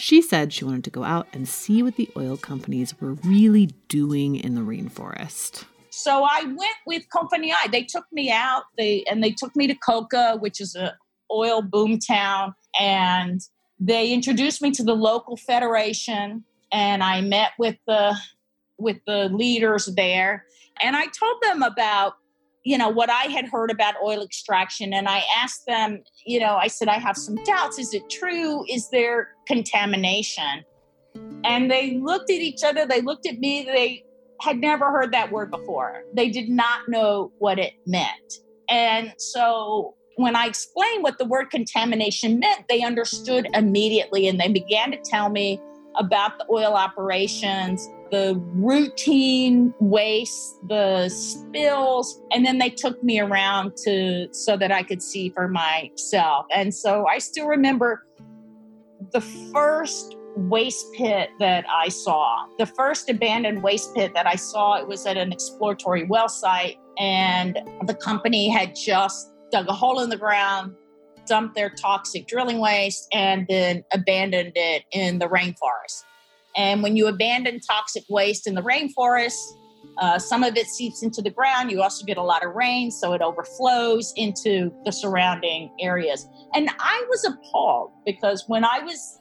She 0.00 0.22
said 0.22 0.54
she 0.54 0.64
wanted 0.64 0.84
to 0.84 0.90
go 0.90 1.04
out 1.04 1.28
and 1.34 1.46
see 1.46 1.82
what 1.82 1.96
the 1.96 2.08
oil 2.16 2.38
companies 2.38 2.98
were 3.02 3.12
really 3.12 3.66
doing 3.88 4.34
in 4.34 4.54
the 4.54 4.62
rainforest. 4.62 5.64
So 5.90 6.24
I 6.24 6.44
went 6.44 6.76
with 6.86 7.08
Company 7.10 7.52
I. 7.52 7.68
They 7.68 7.82
took 7.82 8.06
me 8.10 8.30
out. 8.30 8.62
They 8.78 9.04
and 9.10 9.22
they 9.22 9.32
took 9.32 9.54
me 9.54 9.66
to 9.66 9.74
Coca, 9.74 10.38
which 10.40 10.58
is 10.58 10.74
a 10.74 10.96
oil 11.30 11.60
boom 11.60 11.98
town, 11.98 12.54
and 12.80 13.42
they 13.78 14.10
introduced 14.10 14.62
me 14.62 14.70
to 14.70 14.82
the 14.82 14.94
local 14.94 15.36
federation. 15.36 16.44
And 16.72 17.02
I 17.02 17.20
met 17.20 17.50
with 17.58 17.76
the 17.86 18.16
with 18.78 19.04
the 19.06 19.28
leaders 19.28 19.84
there, 19.84 20.46
and 20.80 20.96
I 20.96 21.06
told 21.08 21.42
them 21.42 21.62
about 21.62 22.14
you 22.64 22.76
know 22.76 22.88
what 22.88 23.10
i 23.10 23.24
had 23.24 23.46
heard 23.46 23.70
about 23.70 23.94
oil 24.02 24.22
extraction 24.22 24.92
and 24.92 25.08
i 25.08 25.22
asked 25.36 25.64
them 25.66 26.02
you 26.26 26.38
know 26.38 26.56
i 26.56 26.66
said 26.66 26.88
i 26.88 26.98
have 26.98 27.16
some 27.16 27.36
doubts. 27.44 27.78
Is 27.78 27.94
it 27.94 28.08
true? 28.10 28.64
Is 28.68 28.88
there 28.90 29.28
contamination? 29.46 30.64
And 31.44 31.70
they 31.70 31.98
looked 31.98 32.30
at 32.30 32.40
each 32.40 32.62
other 32.64 32.86
they 32.86 33.00
looked 33.00 33.26
at 33.26 33.38
me 33.38 33.64
they 33.64 34.04
had 34.40 34.58
never 34.58 34.90
heard 34.90 35.12
that 35.12 35.30
word 35.30 35.50
before. 35.50 36.02
They 36.14 36.30
did 36.30 36.48
not 36.48 36.88
know 36.88 37.30
what 37.38 37.58
it 37.58 37.74
meant. 37.86 38.32
And 38.70 39.12
so 39.18 39.94
when 40.16 40.36
i 40.36 40.46
explained 40.46 41.02
what 41.02 41.18
the 41.18 41.24
word 41.24 41.50
contamination 41.50 42.38
meant 42.38 42.64
they 42.68 42.82
understood 42.82 43.48
immediately 43.54 44.28
and 44.28 44.38
they 44.38 44.48
began 44.48 44.90
to 44.90 44.98
tell 44.98 45.30
me 45.30 45.58
about 45.96 46.38
the 46.38 46.46
oil 46.50 46.74
operations 46.74 47.88
the 48.10 48.40
routine 48.54 49.72
waste, 49.80 50.56
the 50.68 51.08
spills, 51.08 52.20
and 52.32 52.44
then 52.44 52.58
they 52.58 52.70
took 52.70 53.02
me 53.02 53.20
around 53.20 53.76
to 53.84 54.28
so 54.32 54.56
that 54.56 54.72
I 54.72 54.82
could 54.82 55.02
see 55.02 55.30
for 55.30 55.48
myself. 55.48 56.46
And 56.52 56.74
so 56.74 57.06
I 57.06 57.18
still 57.18 57.46
remember 57.46 58.04
the 59.12 59.20
first 59.20 60.16
waste 60.36 60.86
pit 60.94 61.30
that 61.38 61.64
I 61.68 61.88
saw, 61.88 62.46
the 62.58 62.66
first 62.66 63.08
abandoned 63.10 63.62
waste 63.62 63.94
pit 63.94 64.12
that 64.14 64.26
I 64.26 64.36
saw, 64.36 64.78
it 64.78 64.86
was 64.86 65.06
at 65.06 65.16
an 65.16 65.32
exploratory 65.32 66.04
well 66.04 66.28
site, 66.28 66.76
and 66.98 67.58
the 67.86 67.94
company 67.94 68.48
had 68.48 68.74
just 68.74 69.32
dug 69.50 69.68
a 69.68 69.72
hole 69.72 70.00
in 70.00 70.10
the 70.10 70.16
ground, 70.16 70.74
dumped 71.26 71.54
their 71.54 71.70
toxic 71.70 72.26
drilling 72.26 72.58
waste, 72.58 73.08
and 73.12 73.46
then 73.48 73.84
abandoned 73.92 74.52
it 74.54 74.84
in 74.92 75.18
the 75.18 75.26
rainforest. 75.26 76.04
And 76.56 76.82
when 76.82 76.96
you 76.96 77.06
abandon 77.06 77.60
toxic 77.60 78.04
waste 78.08 78.46
in 78.46 78.54
the 78.54 78.62
rainforest, 78.62 79.38
uh, 79.98 80.18
some 80.18 80.42
of 80.42 80.56
it 80.56 80.66
seeps 80.66 81.02
into 81.02 81.22
the 81.22 81.30
ground. 81.30 81.70
You 81.70 81.82
also 81.82 82.04
get 82.04 82.16
a 82.16 82.22
lot 82.22 82.44
of 82.44 82.54
rain, 82.54 82.90
so 82.90 83.12
it 83.12 83.22
overflows 83.22 84.12
into 84.16 84.72
the 84.84 84.92
surrounding 84.92 85.70
areas. 85.80 86.26
And 86.54 86.70
I 86.78 87.04
was 87.08 87.24
appalled 87.24 87.92
because 88.04 88.44
when 88.46 88.64
I 88.64 88.80
was 88.80 89.18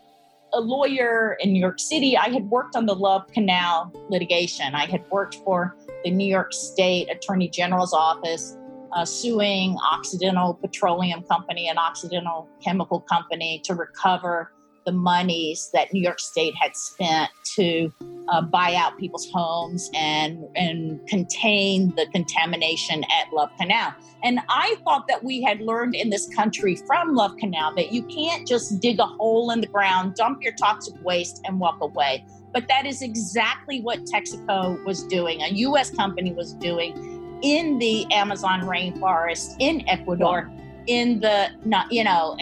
a 0.53 0.59
lawyer 0.59 1.37
in 1.39 1.53
New 1.53 1.59
York 1.59 1.79
City, 1.79 2.17
I 2.17 2.29
had 2.29 2.49
worked 2.49 2.75
on 2.75 2.85
the 2.85 2.95
Love 2.95 3.27
Canal 3.27 3.91
litigation. 4.09 4.73
I 4.73 4.85
had 4.85 5.03
worked 5.11 5.35
for 5.35 5.75
the 6.03 6.11
New 6.11 6.27
York 6.27 6.53
State 6.53 7.09
Attorney 7.11 7.49
General's 7.49 7.93
office 7.93 8.57
uh, 8.93 9.05
suing 9.05 9.77
Occidental 9.91 10.55
Petroleum 10.55 11.23
Company 11.23 11.67
and 11.69 11.77
Occidental 11.77 12.49
Chemical 12.63 13.01
Company 13.01 13.61
to 13.65 13.75
recover 13.75 14.51
the 14.89 14.95
monies 14.95 15.69
that 15.71 15.93
New 15.93 16.01
York 16.01 16.19
State 16.19 16.55
had 16.59 16.75
spent 16.75 17.29
to 17.43 17.93
uh, 18.27 18.41
buy 18.41 18.73
out 18.73 18.97
people's 18.97 19.29
homes 19.31 19.87
and 19.93 20.43
and 20.55 20.99
contain 21.07 21.93
the 21.95 22.07
contamination 22.07 23.03
at 23.03 23.31
Love 23.31 23.51
Canal. 23.59 23.93
And 24.23 24.39
I 24.49 24.77
thought 24.83 25.07
that 25.07 25.23
we 25.23 25.43
had 25.43 25.61
learned 25.61 25.93
in 25.93 26.09
this 26.09 26.27
country 26.33 26.75
from 26.75 27.13
Love 27.13 27.37
Canal 27.37 27.75
that 27.75 27.91
you 27.91 28.01
can't 28.03 28.47
just 28.47 28.79
dig 28.79 28.99
a 28.99 29.05
hole 29.05 29.51
in 29.51 29.61
the 29.61 29.67
ground, 29.67 30.15
dump 30.15 30.41
your 30.41 30.53
toxic 30.53 30.95
waste, 31.03 31.41
and 31.45 31.59
walk 31.59 31.77
away. 31.81 32.25
But 32.51 32.67
that 32.67 32.87
is 32.87 33.03
exactly 33.03 33.81
what 33.81 34.05
Texaco 34.05 34.83
was 34.85 35.03
doing. 35.03 35.43
A 35.43 35.49
U.S. 35.49 35.91
company 35.91 36.33
was 36.33 36.53
doing 36.53 37.39
in 37.43 37.77
the 37.77 38.11
Amazon 38.11 38.61
rainforest 38.61 39.55
in 39.59 39.87
Ecuador 39.87 40.51
in 40.87 41.19
the 41.19 41.49
not 41.65 41.91
you 41.91 42.03
know 42.03 42.37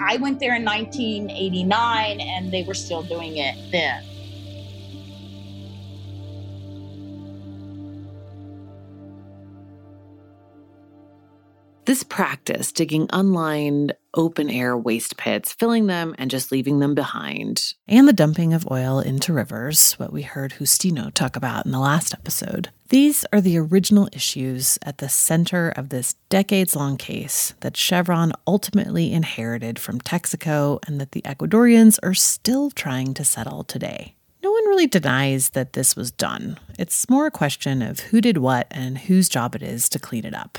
i 0.00 0.16
went 0.18 0.40
there 0.40 0.54
in 0.54 0.64
1989 0.64 2.20
and 2.20 2.52
they 2.52 2.62
were 2.62 2.74
still 2.74 3.02
doing 3.02 3.36
it 3.36 3.54
then 3.72 4.04
This 11.90 12.04
practice, 12.04 12.70
digging 12.70 13.08
unlined, 13.12 13.96
open 14.14 14.48
air 14.48 14.78
waste 14.78 15.16
pits, 15.16 15.52
filling 15.52 15.88
them 15.88 16.14
and 16.18 16.30
just 16.30 16.52
leaving 16.52 16.78
them 16.78 16.94
behind, 16.94 17.74
and 17.88 18.06
the 18.06 18.12
dumping 18.12 18.54
of 18.54 18.70
oil 18.70 19.00
into 19.00 19.32
rivers, 19.32 19.94
what 19.94 20.12
we 20.12 20.22
heard 20.22 20.52
Justino 20.52 21.12
talk 21.12 21.34
about 21.34 21.66
in 21.66 21.72
the 21.72 21.80
last 21.80 22.14
episode, 22.14 22.68
these 22.90 23.26
are 23.32 23.40
the 23.40 23.58
original 23.58 24.08
issues 24.12 24.78
at 24.82 24.98
the 24.98 25.08
center 25.08 25.70
of 25.70 25.88
this 25.88 26.14
decades 26.28 26.76
long 26.76 26.96
case 26.96 27.54
that 27.58 27.76
Chevron 27.76 28.34
ultimately 28.46 29.12
inherited 29.12 29.80
from 29.80 30.00
Texaco 30.00 30.78
and 30.86 31.00
that 31.00 31.10
the 31.10 31.22
Ecuadorians 31.22 31.98
are 32.04 32.14
still 32.14 32.70
trying 32.70 33.14
to 33.14 33.24
settle 33.24 33.64
today. 33.64 34.14
No 34.44 34.52
one 34.52 34.68
really 34.68 34.86
denies 34.86 35.48
that 35.50 35.72
this 35.72 35.96
was 35.96 36.12
done. 36.12 36.56
It's 36.78 37.10
more 37.10 37.26
a 37.26 37.32
question 37.32 37.82
of 37.82 37.98
who 37.98 38.20
did 38.20 38.38
what 38.38 38.68
and 38.70 38.96
whose 38.96 39.28
job 39.28 39.56
it 39.56 39.62
is 39.64 39.88
to 39.88 39.98
clean 39.98 40.24
it 40.24 40.34
up. 40.34 40.56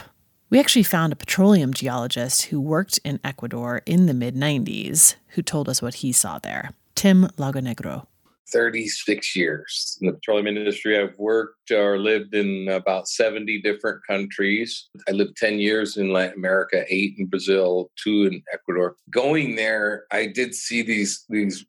We 0.51 0.60
actually 0.60 0.84
found 0.84 1.13
a 1.13 1.15
petroleum 1.15 1.74
geologist 1.74 2.48
who 2.48 2.60
worked 2.60 3.00
in 3.05 3.22
Ecuador 3.24 3.81
in 3.86 4.08
the 4.08 4.13
mid 4.13 4.36
90s 4.36 5.15
who 5.29 5.41
told 5.41 5.70
us 5.70 5.81
what 5.81 5.96
he 5.96 6.12
saw 6.12 6.39
there. 6.39 6.72
Tim 6.93 7.27
Lagonegro. 7.38 8.05
36 8.51 9.34
years 9.34 9.98
in 10.01 10.08
the 10.08 10.13
petroleum 10.13 10.48
industry. 10.48 11.00
I've 11.00 11.17
worked 11.17 11.72
or 11.72 11.98
lived 11.98 12.36
in 12.36 12.67
about 12.67 13.08
70 13.08 13.62
different 13.62 14.01
countries. 14.05 14.89
I 15.08 15.12
lived 15.12 15.38
10 15.38 15.58
years 15.60 15.96
in 15.96 16.12
Latin 16.12 16.36
America, 16.36 16.84
eight 16.89 17.15
in 17.17 17.27
Brazil, 17.27 17.89
two 17.96 18.24
in 18.24 18.43
Ecuador. 18.51 18.98
Going 19.10 19.55
there, 19.55 20.03
I 20.12 20.25
did 20.25 20.53
see 20.53 20.81
these 20.81 21.24
these 21.29 21.65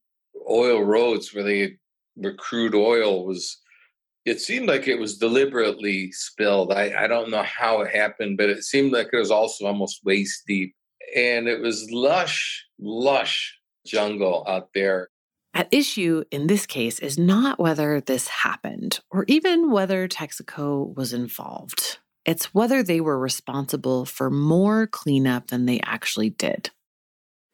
oil 0.50 0.82
roads 0.82 1.32
where 1.32 1.44
they 1.44 1.76
where 2.16 2.34
crude 2.34 2.74
oil 2.74 3.24
was 3.26 3.61
it 4.24 4.40
seemed 4.40 4.68
like 4.68 4.86
it 4.86 5.00
was 5.00 5.18
deliberately 5.18 6.12
spilled. 6.12 6.72
I, 6.72 7.04
I 7.04 7.06
don't 7.06 7.30
know 7.30 7.42
how 7.42 7.80
it 7.80 7.94
happened, 7.94 8.36
but 8.36 8.48
it 8.48 8.62
seemed 8.62 8.92
like 8.92 9.08
it 9.12 9.18
was 9.18 9.30
also 9.30 9.66
almost 9.66 10.04
waist 10.04 10.44
deep. 10.46 10.74
And 11.16 11.48
it 11.48 11.60
was 11.60 11.88
lush, 11.90 12.64
lush 12.78 13.58
jungle 13.84 14.44
out 14.46 14.68
there. 14.74 15.08
At 15.54 15.68
issue 15.70 16.24
in 16.30 16.46
this 16.46 16.64
case 16.64 16.98
is 17.00 17.18
not 17.18 17.58
whether 17.58 18.00
this 18.00 18.28
happened 18.28 19.00
or 19.10 19.24
even 19.28 19.70
whether 19.70 20.08
Texaco 20.08 20.96
was 20.96 21.12
involved. 21.12 21.98
It's 22.24 22.54
whether 22.54 22.82
they 22.82 23.00
were 23.00 23.18
responsible 23.18 24.06
for 24.06 24.30
more 24.30 24.86
cleanup 24.86 25.48
than 25.48 25.66
they 25.66 25.80
actually 25.80 26.30
did. 26.30 26.70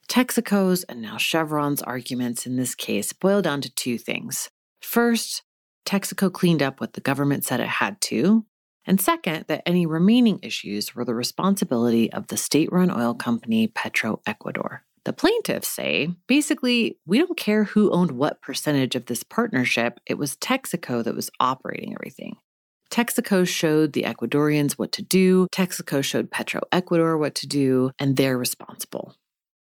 Texaco's 0.09 0.85
and 0.85 1.03
now 1.03 1.17
Chevron's 1.17 1.83
arguments 1.83 2.47
in 2.47 2.57
this 2.57 2.75
case 2.75 3.13
boil 3.13 3.43
down 3.43 3.61
to 3.63 3.75
two 3.75 3.99
things. 3.99 4.49
First, 4.81 5.43
Texaco 5.89 6.31
cleaned 6.31 6.63
up 6.63 6.81
what 6.81 6.93
the 6.93 7.01
government 7.01 7.45
said 7.45 7.61
it 7.61 7.69
had 7.69 7.99
to. 8.03 8.45
And 8.85 9.01
second, 9.01 9.47
that 9.49 9.63
any 9.65 9.87
remaining 9.87 10.39
issues 10.43 10.95
were 10.95 11.05
the 11.05 11.15
responsibility 11.15 12.13
of 12.13 12.27
the 12.27 12.37
state 12.37 12.71
run 12.71 12.91
oil 12.91 13.15
company 13.15 13.69
Petro 13.69 14.21
Ecuador. 14.27 14.85
The 15.05 15.15
plaintiffs 15.15 15.69
say 15.69 16.11
basically, 16.27 16.99
we 17.07 17.19
don't 17.19 17.39
care 17.39 17.65
who 17.65 17.91
owned 17.91 18.11
what 18.11 18.43
percentage 18.43 18.97
of 18.97 19.07
this 19.07 19.23
partnership, 19.23 19.99
it 20.05 20.19
was 20.19 20.37
Texaco 20.37 21.03
that 21.03 21.15
was 21.15 21.31
operating 21.41 21.95
everything. 21.95 22.37
Texaco 22.91 23.49
showed 23.49 23.95
the 23.95 24.03
Ecuadorians 24.03 24.73
what 24.73 24.93
to 24.93 25.03
do, 25.03 25.47
Texaco 25.53 26.05
showed 26.05 26.31
Petro 26.31 26.61
Ecuador 26.71 27.17
what 27.17 27.35
to 27.37 27.47
do, 27.47 27.93
and 27.99 28.17
they're 28.17 28.37
responsible. 28.37 29.15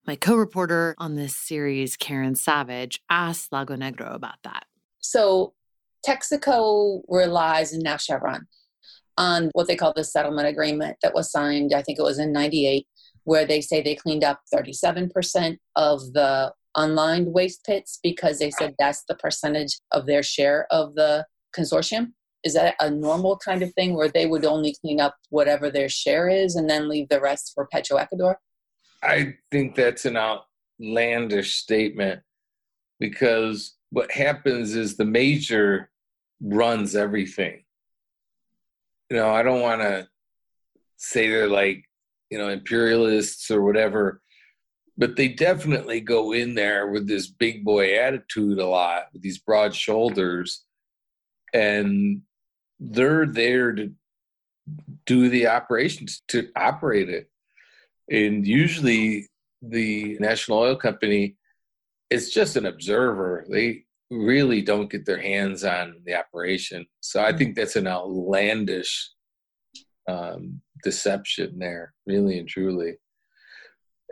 My 0.07 0.15
co 0.15 0.35
reporter 0.35 0.95
on 0.97 1.15
this 1.15 1.35
series, 1.35 1.95
Karen 1.95 2.35
Savage, 2.35 3.01
asked 3.07 3.51
Lagonegro 3.51 4.15
about 4.15 4.37
that. 4.43 4.65
So 4.99 5.53
Texaco 6.07 7.01
relies, 7.09 7.73
and 7.73 7.83
now 7.83 7.97
Chevron, 7.97 8.47
on 9.17 9.49
what 9.53 9.67
they 9.67 9.75
call 9.75 9.93
the 9.93 10.03
settlement 10.03 10.47
agreement 10.47 10.97
that 11.01 11.13
was 11.13 11.31
signed, 11.31 11.73
I 11.73 11.81
think 11.81 11.99
it 11.99 12.03
was 12.03 12.19
in 12.19 12.31
98, 12.31 12.87
where 13.23 13.45
they 13.45 13.59
say 13.59 13.81
they 13.81 13.95
cleaned 13.95 14.23
up 14.23 14.41
37% 14.53 15.57
of 15.75 16.13
the 16.13 16.53
unlined 16.75 17.33
waste 17.33 17.65
pits 17.65 17.99
because 18.01 18.39
they 18.39 18.51
said 18.51 18.75
that's 18.77 19.03
the 19.09 19.15
percentage 19.15 19.79
of 19.91 20.05
their 20.05 20.23
share 20.23 20.67
of 20.71 20.95
the 20.95 21.25
consortium. 21.55 22.13
Is 22.43 22.53
that 22.53 22.75
a 22.79 22.89
normal 22.89 23.37
kind 23.37 23.61
of 23.63 23.73
thing 23.73 23.95
where 23.95 24.09
they 24.09 24.27
would 24.27 24.45
only 24.45 24.75
clean 24.79 25.01
up 25.01 25.15
whatever 25.29 25.69
their 25.69 25.89
share 25.89 26.29
is 26.29 26.55
and 26.55 26.69
then 26.69 26.87
leave 26.87 27.09
the 27.09 27.19
rest 27.19 27.51
for 27.53 27.67
Petroecuador? 27.67 28.37
I 29.03 29.35
think 29.51 29.75
that's 29.75 30.05
an 30.05 30.17
outlandish 30.17 31.55
statement 31.55 32.21
because 32.99 33.75
what 33.89 34.11
happens 34.11 34.75
is 34.75 34.95
the 34.95 35.05
major 35.05 35.89
runs 36.41 36.95
everything. 36.95 37.63
You 39.09 39.17
know, 39.17 39.29
I 39.29 39.43
don't 39.43 39.61
want 39.61 39.81
to 39.81 40.07
say 40.97 41.29
they're 41.29 41.47
like, 41.47 41.83
you 42.29 42.37
know, 42.37 42.49
imperialists 42.49 43.49
or 43.51 43.61
whatever, 43.61 44.21
but 44.97 45.15
they 45.15 45.29
definitely 45.29 46.01
go 46.01 46.33
in 46.33 46.55
there 46.55 46.87
with 46.87 47.07
this 47.07 47.27
big 47.27 47.63
boy 47.63 47.97
attitude 47.99 48.59
a 48.59 48.65
lot, 48.65 49.07
with 49.13 49.21
these 49.21 49.37
broad 49.37 49.73
shoulders, 49.73 50.63
and 51.53 52.21
they're 52.79 53.25
there 53.25 53.71
to 53.71 53.91
do 55.05 55.29
the 55.29 55.47
operations, 55.47 56.21
to 56.27 56.49
operate 56.55 57.09
it. 57.09 57.29
And 58.09 58.45
usually 58.45 59.27
the 59.61 60.17
National 60.19 60.59
Oil 60.59 60.75
Company 60.75 61.37
is 62.09 62.31
just 62.31 62.55
an 62.55 62.65
observer. 62.65 63.45
They 63.49 63.85
really 64.09 64.61
don't 64.61 64.89
get 64.89 65.05
their 65.05 65.21
hands 65.21 65.63
on 65.63 65.95
the 66.05 66.15
operation. 66.15 66.85
So 67.01 67.21
I 67.21 67.35
think 67.35 67.55
that's 67.55 67.75
an 67.75 67.87
outlandish 67.87 69.11
um, 70.07 70.61
deception 70.83 71.59
there, 71.59 71.93
really 72.05 72.39
and 72.39 72.47
truly. 72.47 72.97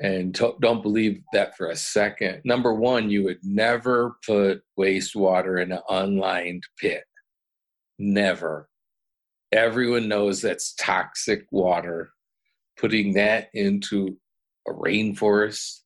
And 0.02 0.36
to- 0.36 0.58
don't 0.60 0.84
believe 0.84 1.22
that 1.32 1.56
for 1.56 1.70
a 1.70 1.76
second. 1.76 2.42
Number 2.44 2.74
one, 2.74 3.10
you 3.10 3.24
would 3.24 3.40
never 3.44 4.18
put 4.26 4.62
wastewater 4.78 5.62
in 5.62 5.72
an 5.72 5.80
unlined 5.90 6.64
pit. 6.78 7.06
Never. 7.98 8.68
Everyone 9.54 10.10
knows 10.10 10.42
that's 10.42 10.76
toxic 10.76 11.46
water. 11.52 12.12
Putting 12.78 13.14
that 13.14 13.48
into 13.54 14.18
a 14.68 14.74
rainforest 14.74 15.80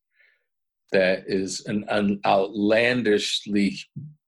that 0.91 1.23
is 1.27 1.65
an, 1.65 1.85
an 1.89 2.19
outlandishly 2.25 3.77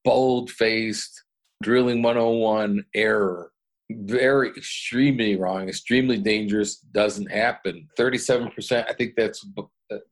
bold 0.04 0.50
faced 0.50 1.24
drilling 1.64 2.02
101 2.02 2.84
error. 2.96 3.52
Very 3.92 4.50
extremely 4.50 5.36
wrong 5.36 5.68
extremely 5.68 6.18
dangerous 6.18 6.78
doesn't 6.78 7.30
happen. 7.30 7.88
37% 8.00 8.90
i 8.90 8.94
think 8.94 9.14
that's 9.18 9.46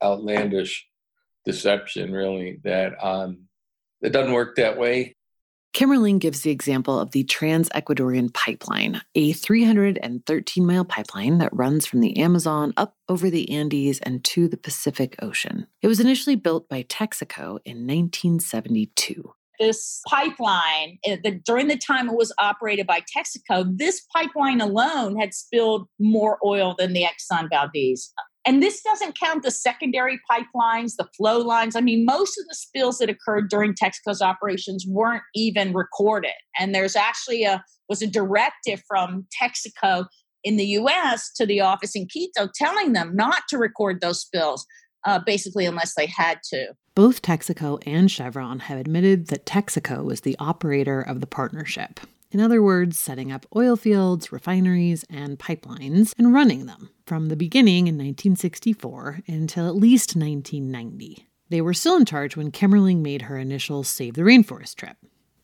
outlandish 0.03 0.85
deception 1.45 2.11
really 2.11 2.59
that 2.63 2.93
um 3.03 3.45
it 4.01 4.09
doesn't 4.09 4.33
work 4.33 4.55
that 4.55 4.77
way 4.77 5.15
Kimerling 5.73 6.19
gives 6.19 6.41
the 6.41 6.51
example 6.51 6.99
of 6.99 7.11
the 7.11 7.23
Trans 7.23 7.69
Ecuadorian 7.69 8.33
Pipeline, 8.33 9.01
a 9.15 9.33
313 9.33 10.65
mile 10.65 10.83
pipeline 10.83 11.37
that 11.37 11.55
runs 11.55 11.85
from 11.85 11.99
the 11.99 12.17
Amazon 12.17 12.73
up 12.75 12.95
over 13.07 13.29
the 13.29 13.49
Andes 13.51 13.99
and 13.99 14.23
to 14.25 14.47
the 14.47 14.57
Pacific 14.57 15.15
Ocean. 15.21 15.67
It 15.81 15.87
was 15.87 15.99
initially 15.99 16.35
built 16.35 16.67
by 16.67 16.83
Texaco 16.83 17.59
in 17.65 17.85
1972 17.85 19.33
this 19.59 20.01
pipeline 20.07 20.97
eh, 21.05 21.17
the, 21.23 21.31
during 21.31 21.67
the 21.67 21.77
time 21.77 22.09
it 22.09 22.15
was 22.15 22.33
operated 22.39 22.87
by 22.87 23.01
Texaco, 23.01 23.65
this 23.77 24.01
pipeline 24.15 24.61
alone 24.61 25.19
had 25.19 25.33
spilled 25.33 25.87
more 25.99 26.39
oil 26.45 26.75
than 26.77 26.93
the 26.93 27.03
Exxon 27.03 27.49
Valdez 27.49 28.13
and 28.45 28.63
this 28.63 28.81
doesn't 28.81 29.19
count 29.19 29.43
the 29.43 29.51
secondary 29.51 30.19
pipelines, 30.29 30.95
the 30.95 31.07
flow 31.17 31.39
lines. 31.39 31.75
I 31.75 31.81
mean, 31.81 32.05
most 32.05 32.37
of 32.39 32.47
the 32.47 32.55
spills 32.55 32.99
that 32.99 33.09
occurred 33.09 33.49
during 33.49 33.73
Texaco's 33.73 34.21
operations 34.21 34.85
weren't 34.87 35.23
even 35.35 35.73
recorded. 35.73 36.31
And 36.57 36.73
there's 36.73 36.95
actually 36.95 37.43
a 37.43 37.63
was 37.89 38.01
a 38.01 38.07
directive 38.07 38.81
from 38.87 39.25
Texaco 39.41 40.05
in 40.43 40.57
the 40.57 40.65
US 40.65 41.31
to 41.33 41.45
the 41.45 41.59
office 41.59 41.95
in 41.95 42.07
Quito 42.07 42.47
telling 42.55 42.93
them 42.93 43.15
not 43.15 43.43
to 43.49 43.57
record 43.57 43.99
those 43.99 44.21
spills, 44.21 44.65
uh, 45.05 45.19
basically, 45.19 45.65
unless 45.65 45.95
they 45.95 46.05
had 46.05 46.39
to. 46.51 46.67
Both 46.95 47.21
Texaco 47.21 47.81
and 47.85 48.09
Chevron 48.09 48.59
have 48.59 48.79
admitted 48.79 49.27
that 49.27 49.45
Texaco 49.45 50.03
was 50.03 50.21
the 50.21 50.35
operator 50.39 51.01
of 51.01 51.19
the 51.19 51.27
partnership. 51.27 51.99
In 52.31 52.39
other 52.39 52.61
words, 52.61 52.99
setting 52.99 53.31
up 53.31 53.47
oil 53.55 53.75
fields, 53.75 54.31
refineries, 54.31 55.03
and 55.09 55.39
pipelines 55.39 56.13
and 56.17 56.31
running 56.31 56.67
them 56.67 56.89
from 57.09 57.27
the 57.27 57.35
beginning 57.35 57.87
in 57.87 57.95
1964 57.95 59.21
until 59.27 59.67
at 59.67 59.75
least 59.75 60.15
1990. 60.15 61.27
They 61.49 61.59
were 61.59 61.73
still 61.73 61.97
in 61.97 62.05
charge 62.05 62.37
when 62.37 62.51
Kimerling 62.51 63.01
made 63.01 63.23
her 63.23 63.35
initial 63.35 63.83
Save 63.83 64.13
the 64.13 64.21
Rainforest 64.21 64.75
trip. 64.75 64.95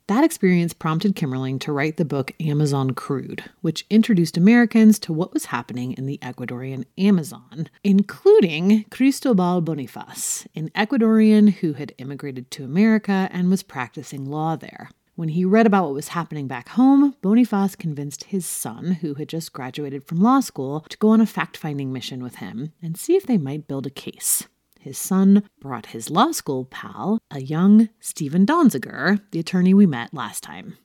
That 0.06 0.24
experience 0.24 0.74
prompted 0.74 1.16
Kimerling 1.16 1.60
to 1.62 1.72
write 1.72 1.98
the 1.98 2.06
book 2.06 2.34
Amazon 2.40 2.92
Crude, 2.92 3.46
which 3.62 3.88
introduced 3.90 4.38
Americans 4.38 5.00
to 5.00 5.12
what 5.12 5.34
was 5.34 5.46
happening 5.46 5.94
in 5.94 6.06
the 6.06 6.20
Ecuadorian 6.22 6.86
Amazon, 7.00 7.68
including 7.84 8.86
Cristobal 8.92 9.64
Bonifaz, 9.64 10.46
an 10.56 10.70
Ecuadorian 10.76 11.52
who 11.52 11.74
had 11.74 11.96
immigrated 11.98 12.52
to 12.52 12.64
America 12.64 13.28
and 13.32 13.50
was 13.50 13.64
practicing 13.64 14.30
law 14.30 14.56
there. 14.56 14.92
When 15.16 15.30
he 15.30 15.46
read 15.46 15.66
about 15.66 15.86
what 15.86 15.94
was 15.94 16.10
happening 16.10 16.46
back 16.46 16.68
home, 16.68 17.16
Bonifaz 17.24 17.78
convinced 17.78 18.26
his 18.26 18.46
son, 18.46 18.98
who 19.00 19.14
had 19.14 19.30
just 19.30 19.54
graduated 19.54 20.04
from 20.04 20.20
law 20.20 20.42
school, 20.42 20.82
to 20.90 20.98
go 20.98 21.08
on 21.08 21.22
a 21.22 21.26
fact 21.26 21.56
finding 21.56 21.94
mission 21.94 22.22
with 22.22 22.36
him 22.36 22.74
and 22.82 22.98
see 22.98 23.16
if 23.16 23.26
they 23.26 23.38
might 23.38 23.66
build 23.66 23.88
a 23.88 23.90
case. 23.90 24.44
His 24.78 24.98
son 24.98 25.48
brought 25.62 25.88
his 25.88 26.10
law 26.10 26.34
school 26.34 26.66
pal, 26.66 27.20
a 27.32 27.40
young 27.40 27.88
Stephen 28.02 28.46
Donziger, 28.46 29.22
the 29.32 29.40
attorney 29.40 29.74
we 29.74 29.86
met 29.86 30.14
last 30.14 30.44
time. 30.44 30.78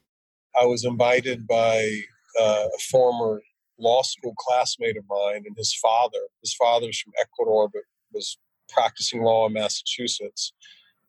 I 0.58 0.64
was 0.64 0.84
invited 0.84 1.48
by 1.48 2.02
uh, 2.40 2.66
a 2.72 2.78
former 2.88 3.42
law 3.80 4.02
school 4.02 4.34
classmate 4.38 4.96
of 4.96 5.04
mine 5.08 5.42
and 5.44 5.56
his 5.56 5.74
father. 5.74 6.20
His 6.40 6.54
father's 6.54 7.00
from 7.00 7.14
Ecuador, 7.20 7.68
but 7.68 7.82
was 8.12 8.38
practicing 8.68 9.24
law 9.24 9.48
in 9.48 9.54
Massachusetts 9.54 10.52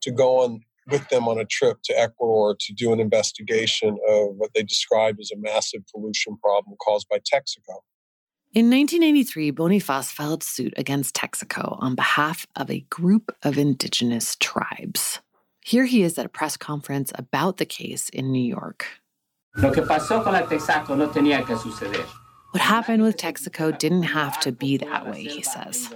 to 0.02 0.10
go 0.10 0.42
on 0.42 0.62
with 0.92 1.08
them 1.10 1.28
on 1.28 1.40
a 1.40 1.46
trip 1.46 1.78
to 1.86 1.98
Ecuador 1.98 2.56
to 2.60 2.74
do 2.74 2.94
an 2.94 3.00
investigation 3.00 3.98
of 4.10 4.36
what 4.36 4.52
they 4.54 4.64
described 4.64 5.20
as 5.20 5.32
a 5.32 5.40
massive 5.40 5.82
pollution 5.94 6.38
problem 6.38 6.76
caused 6.84 7.08
by 7.10 7.18
Texaco. 7.18 7.82
In 8.54 8.70
1993, 8.70 9.54
Bonifaz 9.54 10.12
filed 10.12 10.44
suit 10.44 10.74
against 10.76 11.16
Texaco 11.16 11.78
on 11.82 11.96
behalf 11.96 12.46
of 12.58 12.70
a 12.70 12.82
group 12.90 13.34
of 13.44 13.58
indigenous 13.58 14.36
tribes. 14.40 15.20
Here 15.64 15.86
he 15.86 16.04
is 16.04 16.18
at 16.18 16.26
a 16.26 16.30
press 16.30 16.58
conference 16.58 17.14
about 17.16 17.58
the 17.58 17.66
case 17.66 18.10
in 18.10 18.32
New 18.32 18.44
York. 18.44 18.86
Lo 19.56 19.72
que 19.72 19.84
pasó 19.84 20.24
con 20.24 20.34
la 20.34 20.42
Texaco 20.48 20.98
no 20.98 21.08
tenía 21.10 21.46
que 21.46 21.56
suceder. 21.56 22.06
What 22.52 22.62
happened 22.62 23.02
with 23.02 23.16
Texaco 23.18 23.78
didn't 23.78 24.04
have 24.04 24.40
to 24.42 24.52
be 24.52 24.78
that 24.78 25.10
way, 25.10 25.24
he 25.24 25.42
says. 25.42 25.90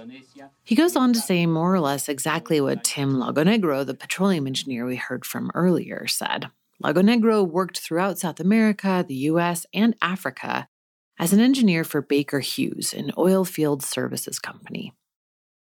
He 0.64 0.74
goes 0.74 0.96
on 0.96 1.12
to 1.12 1.18
say 1.18 1.44
more 1.44 1.74
or 1.74 1.80
less 1.80 2.08
exactly 2.08 2.60
what 2.60 2.82
Tim 2.82 3.16
Lagonegro, 3.16 3.84
the 3.84 3.94
petroleum 3.94 4.46
engineer 4.46 4.86
we 4.86 4.96
heard 4.96 5.26
from 5.26 5.50
earlier, 5.54 6.06
said. 6.06 6.50
Lagonegro 6.82 7.46
worked 7.46 7.80
throughout 7.80 8.18
South 8.18 8.40
America, 8.40 9.04
the 9.06 9.14
US, 9.14 9.66
and 9.74 9.94
Africa 10.00 10.68
as 11.18 11.32
an 11.32 11.40
engineer 11.40 11.84
for 11.84 12.00
Baker 12.00 12.40
Hughes, 12.40 12.94
an 12.94 13.12
oil 13.18 13.44
field 13.44 13.82
services 13.82 14.38
company. 14.38 14.94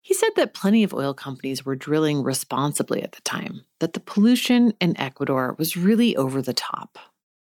He 0.03 0.15
said 0.15 0.31
that 0.37 0.55
plenty 0.55 0.83
of 0.83 0.93
oil 0.93 1.15
companies 1.15 1.65
were 1.65 1.77
drilling 1.77 2.23
responsibly 2.23 3.03
at 3.03 3.13
the 3.13 3.21
time, 3.23 3.65
that 3.79 3.93
the 3.93 4.01
pollution 4.01 4.75
in 4.81 4.99
Ecuador 4.99 5.55
was 5.59 5.77
really 5.77 6.17
over 6.17 6.43
the 6.43 6.55
top. 6.55 6.99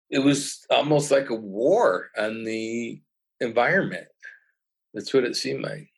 It 0.09 0.21
was 0.21 0.65
almost 0.71 1.11
like 1.11 1.31
a 1.31 1.35
war 1.35 2.11
on 2.17 2.45
the 2.45 3.03
environment. 3.41 4.07
That's 4.93 5.13
what 5.13 5.25
it 5.25 5.37
seemed 5.37 5.63
like. 5.63 5.89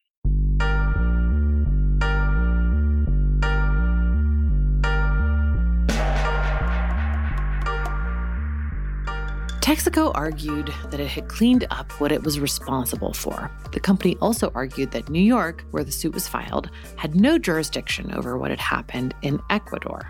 Texaco 9.66 10.12
argued 10.14 10.72
that 10.90 11.01
it 11.01 11.09
had 11.09 11.27
cleaned 11.27 11.66
up 11.70 11.90
what 12.01 12.12
it 12.12 12.22
was 12.22 12.38
responsible 12.38 13.12
for. 13.12 13.51
The 13.72 13.81
company 13.81 14.16
also 14.20 14.53
argued 14.55 14.92
that 14.92 15.09
New 15.09 15.18
York, 15.18 15.64
where 15.72 15.83
the 15.83 15.90
suit 15.90 16.14
was 16.14 16.29
filed, 16.29 16.70
had 16.94 17.16
no 17.16 17.37
jurisdiction 17.37 18.14
over 18.14 18.38
what 18.38 18.51
had 18.51 18.61
happened 18.61 19.12
in 19.22 19.40
Ecuador. 19.51 20.09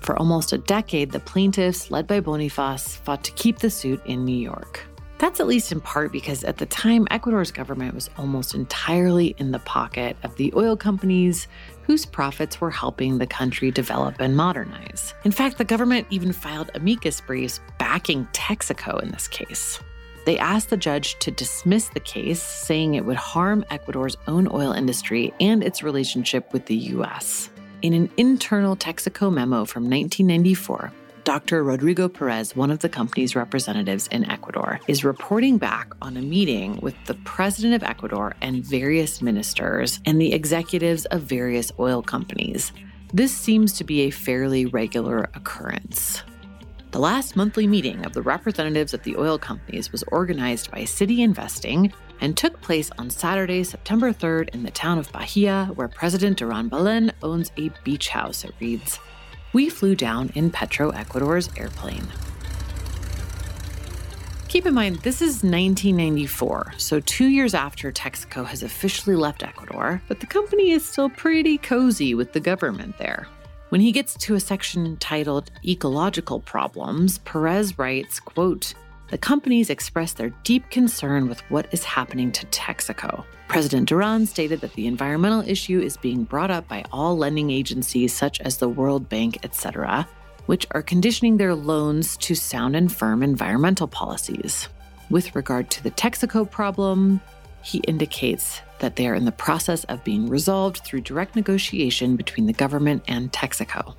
For 0.00 0.18
almost 0.18 0.52
a 0.52 0.58
decade, 0.58 1.12
the 1.12 1.20
plaintiffs, 1.20 1.92
led 1.92 2.08
by 2.08 2.20
Bonifaz, 2.20 2.96
fought 2.98 3.22
to 3.22 3.30
keep 3.32 3.60
the 3.60 3.70
suit 3.70 4.04
in 4.04 4.24
New 4.24 4.36
York. 4.36 4.84
That's 5.18 5.40
at 5.40 5.48
least 5.48 5.72
in 5.72 5.80
part 5.80 6.12
because 6.12 6.44
at 6.44 6.58
the 6.58 6.66
time, 6.66 7.08
Ecuador's 7.10 7.50
government 7.50 7.94
was 7.94 8.08
almost 8.16 8.54
entirely 8.54 9.34
in 9.38 9.50
the 9.50 9.58
pocket 9.58 10.16
of 10.22 10.36
the 10.36 10.52
oil 10.54 10.76
companies 10.76 11.48
whose 11.82 12.06
profits 12.06 12.60
were 12.60 12.70
helping 12.70 13.18
the 13.18 13.26
country 13.26 13.72
develop 13.72 14.20
and 14.20 14.36
modernize. 14.36 15.14
In 15.24 15.32
fact, 15.32 15.58
the 15.58 15.64
government 15.64 16.06
even 16.10 16.32
filed 16.32 16.70
amicus 16.74 17.20
briefs 17.20 17.60
backing 17.78 18.28
Texaco 18.32 19.02
in 19.02 19.10
this 19.10 19.26
case. 19.26 19.80
They 20.24 20.38
asked 20.38 20.70
the 20.70 20.76
judge 20.76 21.18
to 21.20 21.30
dismiss 21.30 21.88
the 21.88 22.00
case, 22.00 22.42
saying 22.42 22.94
it 22.94 23.04
would 23.04 23.16
harm 23.16 23.64
Ecuador's 23.70 24.16
own 24.28 24.46
oil 24.52 24.72
industry 24.72 25.32
and 25.40 25.64
its 25.64 25.82
relationship 25.82 26.52
with 26.52 26.66
the 26.66 26.76
US. 26.76 27.50
In 27.80 27.92
an 27.92 28.10
internal 28.16 28.76
Texaco 28.76 29.32
memo 29.32 29.64
from 29.64 29.84
1994, 29.84 30.92
Dr. 31.28 31.62
Rodrigo 31.62 32.08
Perez, 32.08 32.56
one 32.56 32.70
of 32.70 32.78
the 32.78 32.88
company's 32.88 33.36
representatives 33.36 34.06
in 34.06 34.24
Ecuador, 34.30 34.80
is 34.88 35.04
reporting 35.04 35.58
back 35.58 35.92
on 36.00 36.16
a 36.16 36.22
meeting 36.22 36.78
with 36.80 36.94
the 37.04 37.12
president 37.16 37.74
of 37.74 37.82
Ecuador 37.82 38.34
and 38.40 38.64
various 38.64 39.20
ministers 39.20 40.00
and 40.06 40.18
the 40.18 40.32
executives 40.32 41.04
of 41.04 41.20
various 41.20 41.70
oil 41.78 42.00
companies. 42.00 42.72
This 43.12 43.30
seems 43.30 43.74
to 43.74 43.84
be 43.84 44.00
a 44.00 44.10
fairly 44.10 44.64
regular 44.64 45.28
occurrence. 45.34 46.22
The 46.92 46.98
last 46.98 47.36
monthly 47.36 47.66
meeting 47.66 48.06
of 48.06 48.14
the 48.14 48.22
representatives 48.22 48.94
of 48.94 49.02
the 49.02 49.16
oil 49.18 49.38
companies 49.38 49.92
was 49.92 50.04
organized 50.04 50.70
by 50.70 50.86
City 50.86 51.20
Investing 51.20 51.92
and 52.22 52.38
took 52.38 52.58
place 52.62 52.90
on 52.96 53.10
Saturday, 53.10 53.64
September 53.64 54.14
3rd 54.14 54.48
in 54.54 54.62
the 54.62 54.70
town 54.70 54.96
of 54.96 55.12
Bahia, 55.12 55.70
where 55.74 55.88
President 55.88 56.38
Duran 56.38 56.70
Ballen 56.70 57.12
owns 57.22 57.52
a 57.58 57.68
beach 57.84 58.08
house, 58.08 58.44
it 58.44 58.54
reads 58.60 58.98
we 59.52 59.68
flew 59.68 59.94
down 59.94 60.30
in 60.34 60.50
Petro 60.50 60.90
Ecuador's 60.90 61.50
airplane. 61.56 62.06
Keep 64.48 64.64
in 64.64 64.74
mind, 64.74 64.96
this 65.00 65.20
is 65.20 65.42
1994, 65.42 66.74
so 66.78 67.00
two 67.00 67.26
years 67.26 67.52
after 67.52 67.92
Texaco 67.92 68.46
has 68.46 68.62
officially 68.62 69.14
left 69.14 69.42
Ecuador, 69.42 70.00
but 70.08 70.20
the 70.20 70.26
company 70.26 70.70
is 70.70 70.84
still 70.84 71.10
pretty 71.10 71.58
cozy 71.58 72.14
with 72.14 72.32
the 72.32 72.40
government 72.40 72.96
there. 72.96 73.28
When 73.68 73.82
he 73.82 73.92
gets 73.92 74.14
to 74.14 74.34
a 74.34 74.40
section 74.40 74.96
titled 74.96 75.50
Ecological 75.62 76.40
Problems, 76.40 77.18
Perez 77.18 77.78
writes, 77.78 78.18
quote, 78.18 78.72
the 79.08 79.18
companies 79.18 79.70
expressed 79.70 80.16
their 80.16 80.30
deep 80.44 80.68
concern 80.70 81.28
with 81.28 81.40
what 81.50 81.66
is 81.72 81.84
happening 81.84 82.30
to 82.32 82.46
Texaco. 82.46 83.24
President 83.48 83.88
Duran 83.88 84.26
stated 84.26 84.60
that 84.60 84.74
the 84.74 84.86
environmental 84.86 85.40
issue 85.48 85.80
is 85.80 85.96
being 85.96 86.24
brought 86.24 86.50
up 86.50 86.68
by 86.68 86.84
all 86.92 87.16
lending 87.16 87.50
agencies 87.50 88.12
such 88.12 88.40
as 88.42 88.58
the 88.58 88.68
World 88.68 89.08
Bank, 89.08 89.38
etc., 89.42 90.06
which 90.46 90.66
are 90.72 90.82
conditioning 90.82 91.36
their 91.36 91.54
loans 91.54 92.16
to 92.18 92.34
sound 92.34 92.76
and 92.76 92.92
firm 92.94 93.22
environmental 93.22 93.88
policies. 93.88 94.68
With 95.10 95.34
regard 95.34 95.70
to 95.70 95.82
the 95.82 95.90
Texaco 95.90 96.50
problem, 96.50 97.20
he 97.62 97.78
indicates 97.78 98.60
that 98.80 98.96
they 98.96 99.08
are 99.08 99.14
in 99.14 99.24
the 99.24 99.32
process 99.32 99.84
of 99.84 100.04
being 100.04 100.28
resolved 100.28 100.78
through 100.84 101.00
direct 101.00 101.34
negotiation 101.34 102.16
between 102.16 102.46
the 102.46 102.52
government 102.52 103.02
and 103.08 103.32
Texaco. 103.32 103.94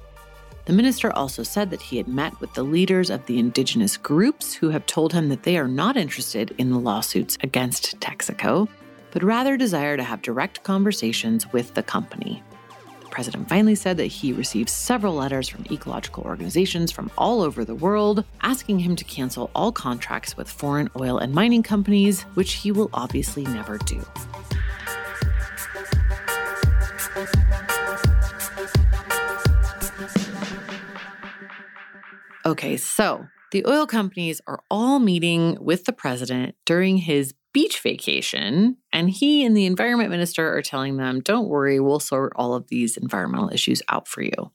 The 0.69 0.75
minister 0.75 1.12
also 1.13 1.41
said 1.41 1.71
that 1.71 1.82
he 1.82 1.97
had 1.97 2.08
met 2.08 2.39
with 2.39 2.53
the 2.53 2.62
leaders 2.62 3.10
of 3.10 3.25
the 3.25 3.39
indigenous 3.39 3.97
groups 3.97 4.53
who 4.53 4.69
have 4.69 4.86
told 4.86 5.12
him 5.12 5.29
that 5.29 5.41
they 5.41 5.58
are 5.58 5.67
not 5.67 5.97
interested 5.97 6.53
in 6.60 6.69
the 6.69 6.77
lawsuits 6.77 7.39
against 7.41 7.99
Texaco 7.99 8.67
but 9.10 9.23
rather 9.23 9.58
desire 9.58 9.97
to 9.97 10.03
have 10.03 10.21
direct 10.21 10.62
conversations 10.62 11.51
with 11.51 11.73
the 11.73 11.82
company. 11.82 12.43
The 12.99 13.08
president 13.08 13.49
finally 13.49 13.73
said 13.73 13.97
that 13.97 14.05
he 14.05 14.32
received 14.32 14.69
several 14.69 15.15
letters 15.15 15.49
from 15.49 15.65
ecological 15.71 16.23
organizations 16.23 16.91
from 16.91 17.10
all 17.17 17.41
over 17.41 17.65
the 17.65 17.73
world 17.73 18.23
asking 18.41 18.77
him 18.77 18.95
to 18.95 19.03
cancel 19.03 19.49
all 19.55 19.71
contracts 19.71 20.38
with 20.38 20.47
foreign 20.47 20.91
oil 20.99 21.17
and 21.17 21.34
mining 21.34 21.63
companies, 21.63 22.21
which 22.36 22.53
he 22.53 22.71
will 22.71 22.91
obviously 22.93 23.43
never 23.45 23.79
do. 23.79 24.05
Okay, 32.45 32.78
so 32.78 33.25
the 33.52 33.65
oil 33.65 33.86
companies 33.86 34.41
are 34.47 34.62
all 34.69 34.99
meeting 34.99 35.58
with 35.60 35.86
the 35.86 35.93
president 35.93 36.56
during 36.65 36.97
his 36.97 37.34
beach 37.54 37.80
vacation, 37.80 38.78
and 38.93 39.10
he 39.10 39.43
and 39.43 39.58
the 39.58 39.65
environment 39.65 40.12
minister 40.12 40.56
are 40.56 40.62
telling 40.62 40.97
them, 40.97 41.19
don't 41.19 41.49
worry, 41.49 41.80
we'll 41.80 41.99
sort 41.99 42.32
all 42.36 42.54
of 42.54 42.67
these 42.67 42.95
environmental 42.95 43.49
issues 43.52 43.82
out 43.89 44.08
for 44.08 44.21
you. 44.21 44.52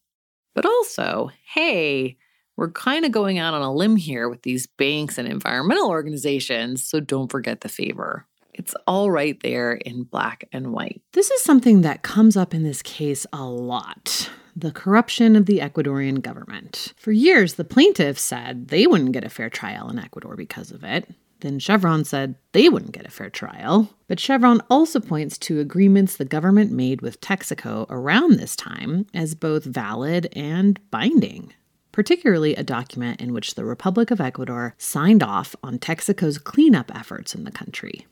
But 0.55 0.64
also, 0.64 1.31
hey, 1.53 2.16
we're 2.57 2.70
kind 2.70 3.05
of 3.05 3.11
going 3.11 3.38
out 3.38 3.55
on 3.55 3.62
a 3.62 3.75
limb 3.75 3.97
here 3.97 4.29
with 4.29 4.42
these 4.42 4.68
banks 4.68 5.18
and 5.18 5.27
environmental 5.27 5.88
organizations, 5.88 6.88
so 6.88 7.01
don't 7.01 7.31
forget 7.31 7.62
the 7.62 7.68
favor. 7.68 8.27
It's 8.55 8.75
all 8.87 9.11
right 9.11 9.38
there 9.43 9.73
in 9.73 10.05
black 10.05 10.49
and 10.53 10.73
white. 10.73 11.03
This 11.12 11.31
is 11.31 11.43
something 11.43 11.83
that 11.83 12.03
comes 12.03 12.37
up 12.37 12.55
in 12.55 12.62
this 12.62 12.83
case 12.83 13.27
a 13.33 13.45
lot 13.45 14.31
the 14.57 14.71
corruption 14.71 15.35
of 15.35 15.47
the 15.47 15.59
Ecuadorian 15.59 16.23
government. 16.23 16.95
For 16.97 17.11
years, 17.11 17.55
the 17.55 17.64
plaintiffs 17.64 18.23
said 18.23 18.69
they 18.69 18.87
wouldn't 18.87 19.12
get 19.12 19.25
a 19.25 19.29
fair 19.29 19.51
trial 19.51 19.90
in 19.90 19.99
Ecuador 19.99 20.37
because 20.37 20.71
of 20.71 20.85
it. 20.85 21.12
Then 21.40 21.59
Chevron 21.59 22.05
said 22.05 22.37
they 22.53 22.69
wouldn't 22.69 22.93
get 22.93 23.05
a 23.05 23.11
fair 23.11 23.31
trial. 23.31 23.90
But 24.07 24.21
Chevron 24.21 24.62
also 24.71 25.01
points 25.01 25.38
to 25.38 25.59
agreements 25.61 26.17
the 26.17 26.25
government 26.25 26.71
made 26.71 27.03
with 27.03 27.21
Texaco 27.21 27.87
around 27.90 28.38
this 28.38 28.55
time 28.55 29.07
as 29.12 29.35
both 29.35 29.64
valid 29.64 30.29
and 30.37 30.79
binding 30.90 31.53
particularly 31.95 32.57
a 32.57 32.62
document 32.64 33.21
in 33.21 33.33
which 33.33 33.55
the 33.55 33.64
Republic 33.64 34.11
of 34.11 34.21
Ecuador 34.21 34.75
signed 34.79 35.23
off 35.23 35.55
on 35.62 35.79
Texaco's 35.79 36.38
cleanup 36.38 36.93
efforts 36.93 37.37
in 37.37 37.45
the 37.45 37.53
country. 37.53 38.05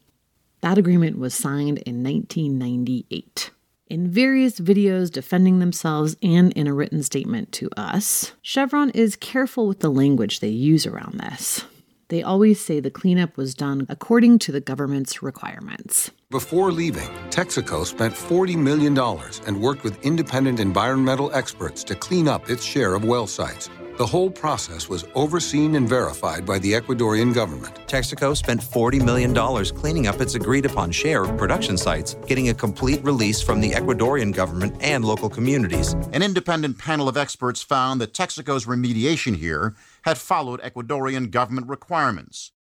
That 0.63 0.79
agreement 0.79 1.19
was 1.19 1.35
signed 1.35 1.79
in 1.79 2.03
1998. 2.03 3.51
In 3.89 4.09
various 4.09 4.59
videos 4.59 5.11
defending 5.11 5.59
themselves 5.59 6.17
and 6.23 6.53
in 6.53 6.67
a 6.67 6.73
written 6.73 7.03
statement 7.03 7.53
to 7.53 7.69
us, 7.77 8.33
Chevron 8.43 8.91
is 8.91 9.17
careful 9.17 9.67
with 9.67 9.81
the 9.81 9.91
language 9.91 10.39
they 10.41 10.49
use 10.49 10.87
around 10.87 11.19
this. 11.19 11.65
They 12.13 12.23
always 12.23 12.63
say 12.63 12.79
the 12.79 12.91
cleanup 12.91 13.39
was 13.39 13.55
done 13.55 13.87
according 13.89 14.39
to 14.41 14.53
the 14.53 14.61
government's 14.61 15.23
requirements. 15.23 16.11
Before 16.29 16.71
leaving, 16.71 17.09
Texaco 17.31 17.87
spent 17.87 18.13
$40 18.13 18.55
million 18.55 18.99
and 19.47 19.59
worked 19.59 19.83
with 19.83 19.99
independent 20.05 20.61
environmental 20.61 21.35
experts 21.35 21.83
to 21.85 21.95
clean 21.95 22.29
up 22.29 22.51
its 22.51 22.63
share 22.63 22.93
of 22.93 23.03
well 23.03 23.27
sites. 23.27 23.71
The 23.97 24.07
whole 24.07 24.31
process 24.31 24.89
was 24.89 25.05
overseen 25.15 25.75
and 25.75 25.89
verified 25.89 26.45
by 26.45 26.59
the 26.59 26.73
Ecuadorian 26.73 27.33
government. 27.33 27.77
Texaco 27.87 28.37
spent 28.37 28.61
$40 28.61 29.05
million 29.05 29.35
cleaning 29.75 30.07
up 30.07 30.21
its 30.21 30.35
agreed 30.35 30.67
upon 30.67 30.91
share 30.91 31.25
of 31.25 31.37
production 31.37 31.79
sites, 31.79 32.17
getting 32.27 32.49
a 32.49 32.55
complete 32.55 33.03
release 33.05 33.41
from 33.41 33.61
the 33.61 33.71
Ecuadorian 33.71 34.35
government 34.35 34.77
and 34.81 35.05
local 35.05 35.31
communities. 35.31 35.93
An 36.13 36.23
independent 36.23 36.79
panel 36.79 37.07
of 37.09 37.17
experts 37.17 37.63
found 37.63 38.01
that 38.01 38.13
Texaco's 38.13 38.67
remediation 38.67 39.37
here 39.37 39.75
had 40.05 40.19
followed 40.19 40.61
Ecuadorian 40.63 41.31
government 41.31 41.69
requirements. 41.69 42.53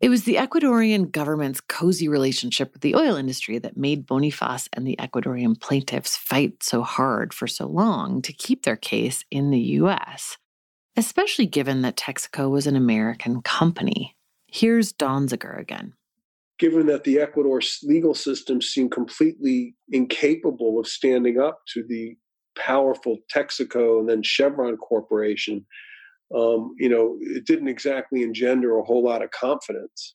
It 0.00 0.08
was 0.08 0.24
the 0.24 0.34
Ecuadorian 0.34 1.12
government's 1.12 1.60
cozy 1.60 2.08
relationship 2.08 2.72
with 2.72 2.82
the 2.82 2.96
oil 2.96 3.14
industry 3.14 3.58
that 3.58 3.76
made 3.76 4.06
Bonifaz 4.06 4.68
and 4.72 4.84
the 4.84 4.96
Ecuadorian 4.98 5.60
plaintiffs 5.60 6.16
fight 6.16 6.62
so 6.62 6.82
hard 6.82 7.32
for 7.32 7.46
so 7.46 7.66
long 7.68 8.20
to 8.22 8.32
keep 8.32 8.64
their 8.64 8.76
case 8.76 9.24
in 9.30 9.50
the 9.50 9.60
U.S 9.60 10.38
especially 10.96 11.46
given 11.46 11.82
that 11.82 11.96
Texaco 11.96 12.50
was 12.50 12.66
an 12.66 12.76
American 12.76 13.42
company. 13.42 14.16
Here's 14.46 14.92
Donziger 14.92 15.58
again. 15.58 15.94
Given 16.58 16.86
that 16.86 17.04
the 17.04 17.18
Ecuador 17.18 17.60
legal 17.82 18.14
system 18.14 18.60
seemed 18.60 18.92
completely 18.92 19.74
incapable 19.90 20.78
of 20.78 20.86
standing 20.86 21.40
up 21.40 21.60
to 21.72 21.82
the 21.82 22.16
powerful 22.56 23.18
Texaco 23.34 23.98
and 23.98 24.08
then 24.08 24.22
Chevron 24.22 24.76
Corporation, 24.76 25.66
um, 26.34 26.74
you 26.78 26.88
know, 26.88 27.16
it 27.20 27.46
didn't 27.46 27.68
exactly 27.68 28.22
engender 28.22 28.78
a 28.78 28.84
whole 28.84 29.04
lot 29.04 29.22
of 29.22 29.30
confidence 29.30 30.14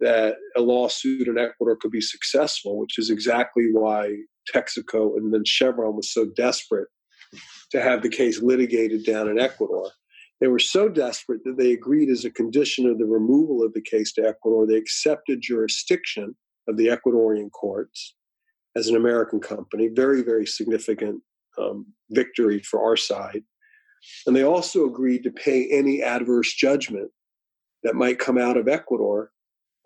that 0.00 0.34
a 0.56 0.60
lawsuit 0.60 1.28
in 1.28 1.38
Ecuador 1.38 1.76
could 1.76 1.92
be 1.92 2.00
successful, 2.00 2.78
which 2.78 2.98
is 2.98 3.10
exactly 3.10 3.68
why 3.72 4.16
Texaco 4.52 5.16
and 5.16 5.32
then 5.32 5.44
Chevron 5.44 5.96
was 5.96 6.12
so 6.12 6.26
desperate 6.36 6.88
to 7.70 7.80
have 7.80 8.02
the 8.02 8.08
case 8.08 8.42
litigated 8.42 9.04
down 9.04 9.28
in 9.28 9.38
Ecuador. 9.38 9.90
They 10.40 10.48
were 10.48 10.58
so 10.58 10.88
desperate 10.88 11.42
that 11.44 11.56
they 11.56 11.72
agreed 11.72 12.10
as 12.10 12.24
a 12.24 12.30
condition 12.30 12.86
of 12.86 12.98
the 12.98 13.06
removal 13.06 13.64
of 13.64 13.72
the 13.72 13.80
case 13.80 14.12
to 14.14 14.26
Ecuador, 14.26 14.66
they 14.66 14.76
accepted 14.76 15.40
jurisdiction 15.40 16.34
of 16.68 16.76
the 16.76 16.88
Ecuadorian 16.88 17.50
courts 17.50 18.14
as 18.76 18.88
an 18.88 18.96
American 18.96 19.40
company. 19.40 19.88
Very, 19.88 20.22
very 20.22 20.46
significant 20.46 21.22
um, 21.58 21.86
victory 22.10 22.60
for 22.60 22.84
our 22.84 22.96
side. 22.96 23.42
And 24.26 24.34
they 24.34 24.44
also 24.44 24.86
agreed 24.86 25.22
to 25.24 25.30
pay 25.30 25.68
any 25.70 26.02
adverse 26.02 26.52
judgment 26.52 27.10
that 27.82 27.94
might 27.94 28.18
come 28.18 28.38
out 28.38 28.56
of 28.56 28.68
Ecuador 28.68 29.30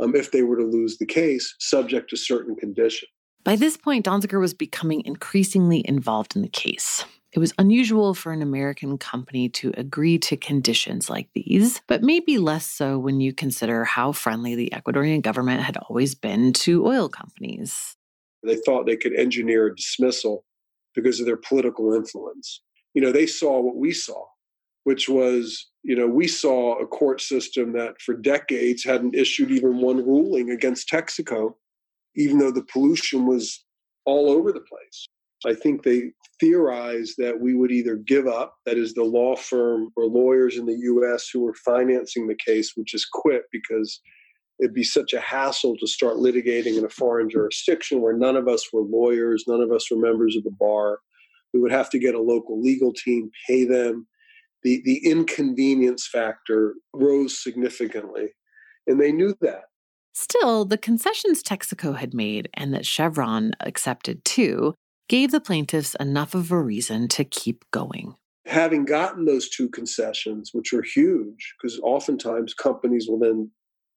um, 0.00 0.14
if 0.14 0.30
they 0.30 0.42
were 0.42 0.56
to 0.56 0.64
lose 0.64 0.98
the 0.98 1.06
case, 1.06 1.54
subject 1.58 2.10
to 2.10 2.16
certain 2.16 2.54
conditions. 2.54 3.10
By 3.44 3.56
this 3.56 3.76
point, 3.76 4.04
Donziger 4.04 4.40
was 4.40 4.54
becoming 4.54 5.02
increasingly 5.04 5.82
involved 5.86 6.36
in 6.36 6.42
the 6.42 6.48
case. 6.48 7.04
It 7.32 7.38
was 7.38 7.52
unusual 7.58 8.14
for 8.14 8.32
an 8.32 8.42
American 8.42 8.96
company 8.96 9.48
to 9.50 9.72
agree 9.76 10.18
to 10.20 10.36
conditions 10.36 11.10
like 11.10 11.28
these, 11.34 11.80
but 11.86 12.02
maybe 12.02 12.38
less 12.38 12.66
so 12.66 12.98
when 12.98 13.20
you 13.20 13.34
consider 13.34 13.84
how 13.84 14.12
friendly 14.12 14.54
the 14.54 14.72
Ecuadorian 14.74 15.22
government 15.22 15.62
had 15.62 15.76
always 15.76 16.14
been 16.14 16.52
to 16.54 16.86
oil 16.86 17.08
companies. 17.08 17.96
They 18.42 18.56
thought 18.56 18.86
they 18.86 18.96
could 18.96 19.14
engineer 19.14 19.66
a 19.66 19.76
dismissal 19.76 20.44
because 20.94 21.20
of 21.20 21.26
their 21.26 21.36
political 21.36 21.92
influence. 21.92 22.62
You 22.94 23.02
know, 23.02 23.12
they 23.12 23.26
saw 23.26 23.60
what 23.60 23.76
we 23.76 23.92
saw, 23.92 24.24
which 24.84 25.08
was, 25.08 25.66
you 25.82 25.96
know, 25.96 26.06
we 26.06 26.26
saw 26.26 26.78
a 26.78 26.86
court 26.86 27.20
system 27.20 27.72
that 27.74 28.00
for 28.00 28.14
decades 28.14 28.84
hadn't 28.84 29.14
issued 29.14 29.50
even 29.50 29.80
one 29.80 29.98
ruling 29.98 30.50
against 30.50 30.88
Texaco, 30.88 31.54
even 32.16 32.38
though 32.38 32.50
the 32.50 32.66
pollution 32.72 33.26
was 33.26 33.64
all 34.04 34.30
over 34.30 34.52
the 34.52 34.60
place. 34.60 35.06
I 35.46 35.54
think 35.54 35.82
they 35.82 36.10
theorized 36.40 37.14
that 37.18 37.40
we 37.40 37.54
would 37.54 37.70
either 37.70 37.96
give 37.96 38.26
up, 38.26 38.56
that 38.66 38.76
is, 38.76 38.94
the 38.94 39.04
law 39.04 39.36
firm 39.36 39.90
or 39.96 40.06
lawyers 40.06 40.56
in 40.56 40.66
the 40.66 40.76
US 40.76 41.28
who 41.32 41.40
were 41.40 41.54
financing 41.54 42.26
the 42.26 42.36
case 42.44 42.72
would 42.76 42.86
just 42.86 43.10
quit 43.12 43.42
because 43.52 44.00
it'd 44.60 44.74
be 44.74 44.84
such 44.84 45.12
a 45.12 45.20
hassle 45.20 45.76
to 45.76 45.86
start 45.86 46.16
litigating 46.16 46.76
in 46.76 46.84
a 46.84 46.90
foreign 46.90 47.30
jurisdiction 47.30 48.00
where 48.00 48.16
none 48.16 48.36
of 48.36 48.48
us 48.48 48.68
were 48.72 48.82
lawyers, 48.82 49.44
none 49.46 49.60
of 49.60 49.70
us 49.70 49.90
were 49.90 49.98
members 49.98 50.36
of 50.36 50.42
the 50.42 50.54
bar. 50.58 50.98
We 51.52 51.60
would 51.60 51.72
have 51.72 51.90
to 51.90 51.98
get 51.98 52.14
a 52.14 52.20
local 52.22 52.60
legal 52.60 52.92
team, 52.92 53.30
pay 53.46 53.64
them. 53.64 54.06
The, 54.62 54.82
the 54.84 54.98
inconvenience 55.04 56.06
factor 56.06 56.74
rose 56.92 57.42
significantly. 57.42 58.30
And 58.86 59.00
they 59.00 59.12
knew 59.12 59.34
that. 59.40 59.62
Still, 60.14 60.64
the 60.64 60.78
concessions 60.78 61.42
Texaco 61.42 61.96
had 61.96 62.12
made 62.12 62.48
and 62.54 62.74
that 62.74 62.84
Chevron 62.84 63.52
accepted 63.60 64.24
too 64.24 64.74
gave 65.08 65.30
the 65.30 65.40
plaintiffs 65.40 65.94
enough 66.00 66.34
of 66.34 66.50
a 66.50 66.60
reason 66.60 67.08
to 67.08 67.24
keep 67.24 67.64
going. 67.70 68.14
Having 68.46 68.86
gotten 68.86 69.26
those 69.26 69.48
two 69.48 69.68
concessions, 69.68 70.50
which 70.52 70.72
are 70.72 70.82
huge, 70.82 71.54
because 71.60 71.78
oftentimes 71.82 72.54
companies 72.54 73.06
will 73.08 73.18
then, 73.18 73.50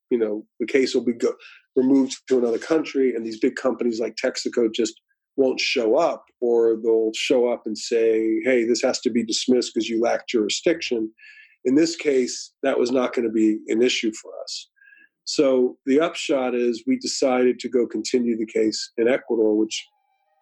you 0.10 0.18
know, 0.18 0.46
the 0.60 0.68
case 0.68 0.94
will 0.94 1.04
be 1.04 1.14
go- 1.14 1.36
removed 1.76 2.22
to 2.28 2.38
another 2.38 2.60
country, 2.60 3.16
and 3.16 3.26
these 3.26 3.40
big 3.40 3.56
companies 3.56 4.00
like 4.00 4.16
Texaco 4.16 4.72
just 4.74 5.02
won't 5.38 5.60
show 5.60 5.96
up, 5.96 6.26
or 6.40 6.78
they'll 6.84 7.12
show 7.14 7.50
up 7.50 7.64
and 7.66 7.78
say, 7.78 8.42
hey, 8.44 8.66
this 8.66 8.82
has 8.82 9.00
to 9.02 9.10
be 9.10 9.24
dismissed 9.24 9.74
because 9.74 9.90
you 9.90 10.02
lack 10.02 10.28
jurisdiction. 10.28 11.12
In 11.66 11.76
this 11.76 11.96
case, 11.96 12.54
that 12.64 12.80
was 12.80 12.92
not 12.92 13.14
going 13.14 13.28
to 13.28 13.32
be 13.32 13.60
an 13.68 13.82
issue 13.82 14.12
for 14.14 14.32
us. 14.44 14.68
So 15.26 15.78
the 15.86 16.00
upshot 16.00 16.56
is 16.56 16.84
we 16.86 16.98
decided 16.98 17.60
to 17.60 17.70
go 17.70 17.86
continue 17.86 18.38
the 18.38 18.46
case 18.46 18.92
in 18.98 19.08
Ecuador, 19.08 19.56
which 19.56 19.88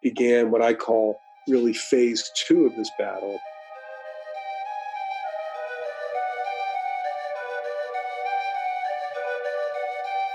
began 0.02 0.50
what 0.50 0.62
I 0.62 0.74
call 0.74 1.16
really 1.48 1.74
phase 1.74 2.30
two 2.46 2.66
of 2.66 2.74
this 2.76 2.90
battle. 2.98 3.38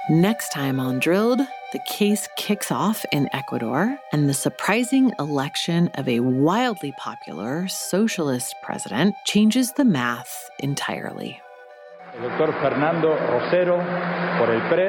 Next 0.09 0.49
time 0.49 0.79
on 0.79 0.99
Drilled, 0.99 1.41
the 1.75 1.79
case 1.79 2.29
kicks 2.37 2.71
off 2.71 3.03
in 3.11 3.27
Ecuador 3.33 3.99
and 4.13 4.29
the 4.29 4.33
surprising 4.33 5.11
election 5.19 5.89
of 5.95 6.07
a 6.07 6.21
wildly 6.21 6.93
popular 6.97 7.67
socialist 7.67 8.55
president 8.63 9.13
changes 9.25 9.73
the 9.73 9.83
math 9.83 10.49
entirely. 10.59 11.41
Doctor 12.21 12.53
Fernando 12.61 13.09
Rosero 13.27 13.75
por 14.37 14.53
el 14.55 14.61
PRE, 14.69 14.87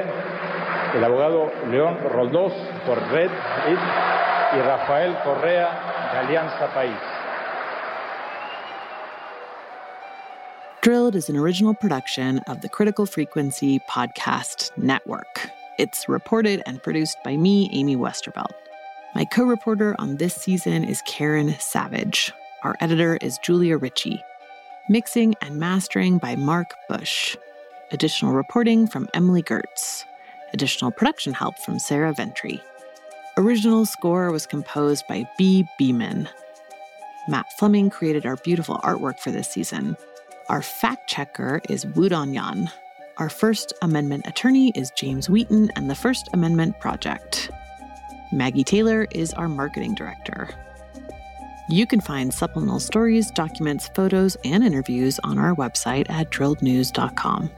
el 0.94 1.02
abogado 1.02 1.50
León 1.72 1.98
Roldós 2.08 2.54
por 2.86 2.98
Red 3.10 3.32
y 3.32 4.60
Rafael 4.62 5.16
Correa 5.24 5.68
de 6.12 6.18
Alianza 6.20 6.72
País. 6.72 6.96
Drilled 10.82 11.16
is 11.16 11.28
an 11.28 11.36
original 11.36 11.74
production 11.74 12.38
of 12.46 12.60
the 12.60 12.68
Critical 12.68 13.06
Frequency 13.06 13.80
Podcast 13.90 14.70
Network. 14.78 15.50
It's 15.78 16.08
reported 16.08 16.62
and 16.64 16.82
produced 16.82 17.18
by 17.22 17.36
me, 17.36 17.68
Amy 17.70 17.96
Westervelt. 17.96 18.52
My 19.14 19.26
co 19.26 19.44
reporter 19.44 19.94
on 19.98 20.16
this 20.16 20.34
season 20.34 20.84
is 20.84 21.02
Karen 21.06 21.54
Savage. 21.58 22.32
Our 22.62 22.76
editor 22.80 23.18
is 23.20 23.38
Julia 23.38 23.76
Ritchie. 23.76 24.22
Mixing 24.88 25.34
and 25.42 25.58
mastering 25.58 26.16
by 26.16 26.34
Mark 26.34 26.72
Bush. 26.88 27.36
Additional 27.92 28.32
reporting 28.32 28.86
from 28.86 29.06
Emily 29.12 29.42
Gertz. 29.42 30.04
Additional 30.54 30.90
production 30.90 31.34
help 31.34 31.58
from 31.58 31.78
Sarah 31.78 32.14
Ventry. 32.14 32.62
Original 33.36 33.84
score 33.84 34.32
was 34.32 34.46
composed 34.46 35.06
by 35.06 35.28
B. 35.36 35.66
Beeman. 35.78 36.26
Matt 37.28 37.52
Fleming 37.58 37.90
created 37.90 38.24
our 38.24 38.36
beautiful 38.36 38.78
artwork 38.78 39.18
for 39.18 39.30
this 39.30 39.50
season. 39.50 39.98
Our 40.48 40.62
fact 40.62 41.10
checker 41.10 41.60
is 41.68 41.84
Wudan 41.84 42.32
Yan. 42.32 42.70
Our 43.18 43.30
First 43.30 43.72
Amendment 43.80 44.26
attorney 44.26 44.72
is 44.74 44.90
James 44.90 45.30
Wheaton 45.30 45.70
and 45.74 45.88
the 45.88 45.94
First 45.94 46.28
Amendment 46.34 46.78
Project. 46.80 47.50
Maggie 48.30 48.62
Taylor 48.62 49.06
is 49.10 49.32
our 49.32 49.48
marketing 49.48 49.94
director. 49.94 50.50
You 51.70 51.86
can 51.86 52.02
find 52.02 52.32
supplemental 52.32 52.78
stories, 52.78 53.30
documents, 53.30 53.88
photos, 53.94 54.36
and 54.44 54.62
interviews 54.62 55.18
on 55.20 55.38
our 55.38 55.54
website 55.54 56.10
at 56.10 56.30
drillednews.com. 56.30 57.50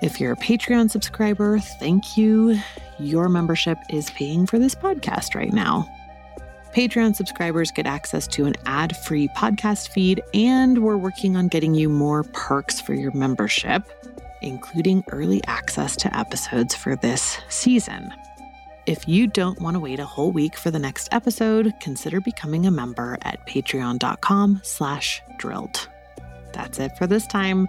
If 0.00 0.18
you're 0.18 0.32
a 0.32 0.36
Patreon 0.36 0.90
subscriber, 0.90 1.58
thank 1.58 2.16
you. 2.16 2.58
Your 2.98 3.28
membership 3.28 3.76
is 3.90 4.08
paying 4.10 4.46
for 4.46 4.58
this 4.58 4.74
podcast 4.74 5.34
right 5.34 5.52
now. 5.52 5.86
Patreon 6.74 7.14
subscribers 7.14 7.70
get 7.70 7.86
access 7.86 8.26
to 8.28 8.46
an 8.46 8.54
ad 8.64 8.96
free 8.96 9.28
podcast 9.28 9.90
feed, 9.90 10.22
and 10.32 10.78
we're 10.78 10.96
working 10.96 11.36
on 11.36 11.48
getting 11.48 11.74
you 11.74 11.90
more 11.90 12.22
perks 12.24 12.80
for 12.80 12.94
your 12.94 13.12
membership, 13.12 13.82
including 14.44 15.04
early 15.10 15.42
access 15.44 15.96
to 15.96 16.16
episodes 16.16 16.74
for 16.74 16.94
this 16.96 17.38
season. 17.48 18.14
If 18.86 19.08
you 19.08 19.26
don't 19.26 19.60
want 19.60 19.74
to 19.74 19.80
wait 19.80 19.98
a 19.98 20.04
whole 20.04 20.30
week 20.30 20.56
for 20.56 20.70
the 20.70 20.78
next 20.78 21.08
episode, 21.10 21.72
consider 21.80 22.20
becoming 22.20 22.66
a 22.66 22.70
member 22.70 23.16
at 23.22 23.46
patreon.com 23.46 24.60
slash 24.62 25.22
drilled. 25.38 25.88
That's 26.52 26.78
it 26.78 26.96
for 26.98 27.06
this 27.06 27.26
time. 27.26 27.68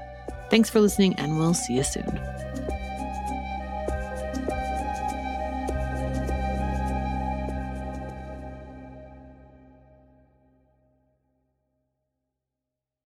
Thanks 0.50 0.70
for 0.70 0.82
listening, 0.82 1.16
and 1.16 1.40
we'll 1.40 1.54
see 1.54 1.76
you 1.76 1.84
soon. 1.84 2.35